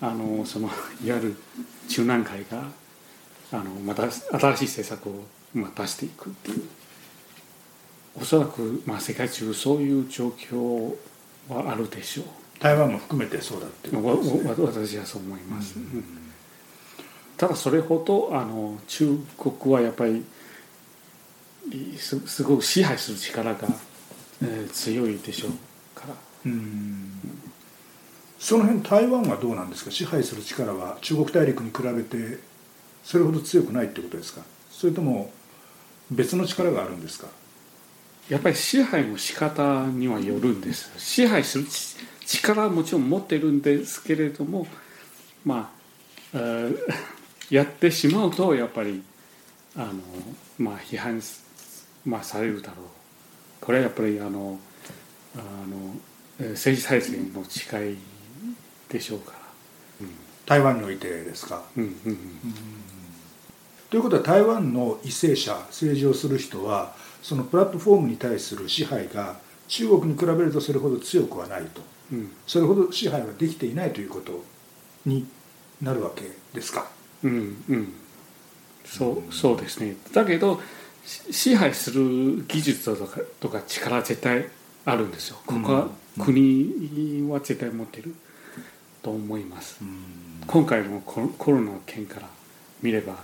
[0.01, 0.69] あのその
[1.03, 1.35] いわゆる
[1.87, 2.63] 中南海が
[3.51, 5.23] あのまた新しい政策を、
[5.53, 6.63] まあ、出していくっていう。
[8.17, 10.95] おそらく、まあ、世界中そういう状況
[11.49, 12.25] はあるでしょう。
[12.59, 16.03] 台湾も含めてそうだってことです、ね、私はそう思います、うん、
[17.35, 20.23] ただそれほどあの中国はやっぱり
[21.97, 23.67] すすごく支配する力が、
[24.41, 25.51] えー、強いでしょう
[25.93, 26.13] から。
[26.45, 27.11] うん。
[28.39, 29.91] その辺台湾はどうなんですか？
[29.91, 32.39] 支配する力は中国大陸に比べて
[33.03, 34.41] それほど強くないってことですか？
[34.69, 35.31] それとも
[36.11, 37.27] 別の力があるんですか？
[38.30, 40.91] やっぱり支配の仕方にはよるんです。
[40.97, 41.65] 支配する
[42.26, 44.65] 力はもちろん持ってるんですけれども
[45.45, 45.71] ま
[46.34, 46.38] あ
[47.51, 49.03] やってしまうとやっぱり
[49.76, 49.93] あの
[50.57, 51.21] まあ批判、
[52.03, 52.86] まあ、されるだろう。
[53.61, 54.59] これはやっぱりあの
[55.36, 55.95] あの
[56.51, 57.97] 政治体制の違い
[58.89, 59.38] でしょうから、
[60.01, 60.09] うん、
[60.45, 61.91] 台湾においてですか、うんうん。
[62.11, 62.19] うん、
[63.89, 66.95] ということは台湾の為政者政治をする人は
[67.26, 74.43] そのプラットフォームに対する支配が中国に比べるとそれほど強くはないと、うん、それほど支配はできていないということ
[75.07, 75.26] に
[75.82, 76.21] なるわけ
[76.53, 76.88] ですか。
[77.23, 77.93] うんうん、
[78.86, 79.95] そうそうですね。
[80.13, 80.61] だけど
[81.03, 84.47] 支配する技術とかとか力は絶対
[84.86, 85.38] あるんですよ。
[85.47, 85.89] ここは
[86.23, 88.13] 国は絶対持ってる
[89.01, 92.30] と思います、うん、今回のコロナの件から
[92.82, 93.15] 見れば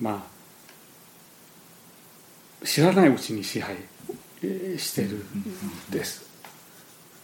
[0.00, 0.37] まあ
[2.64, 3.76] 知らないうちに支配
[4.78, 6.28] してるんです。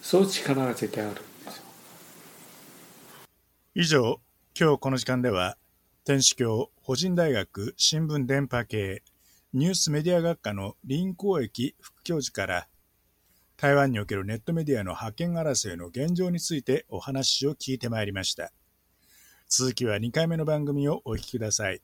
[0.02, 1.62] そういう力が絶対あるんですよ。
[3.74, 4.20] 以上、
[4.58, 5.56] 今日この時間では、
[6.04, 9.02] 天主教法人大学新聞電波系
[9.54, 12.68] ニュースメディア学科の林光益副教授から
[13.56, 18.52] 台湾におけるネットメディアの覇権争いの現状についてお話を聞いてまいりました。
[19.48, 21.80] 続きは2回目の番組をお聞きください。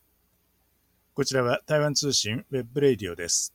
[1.20, 3.52] こちらは台湾通信ウェブレディオです。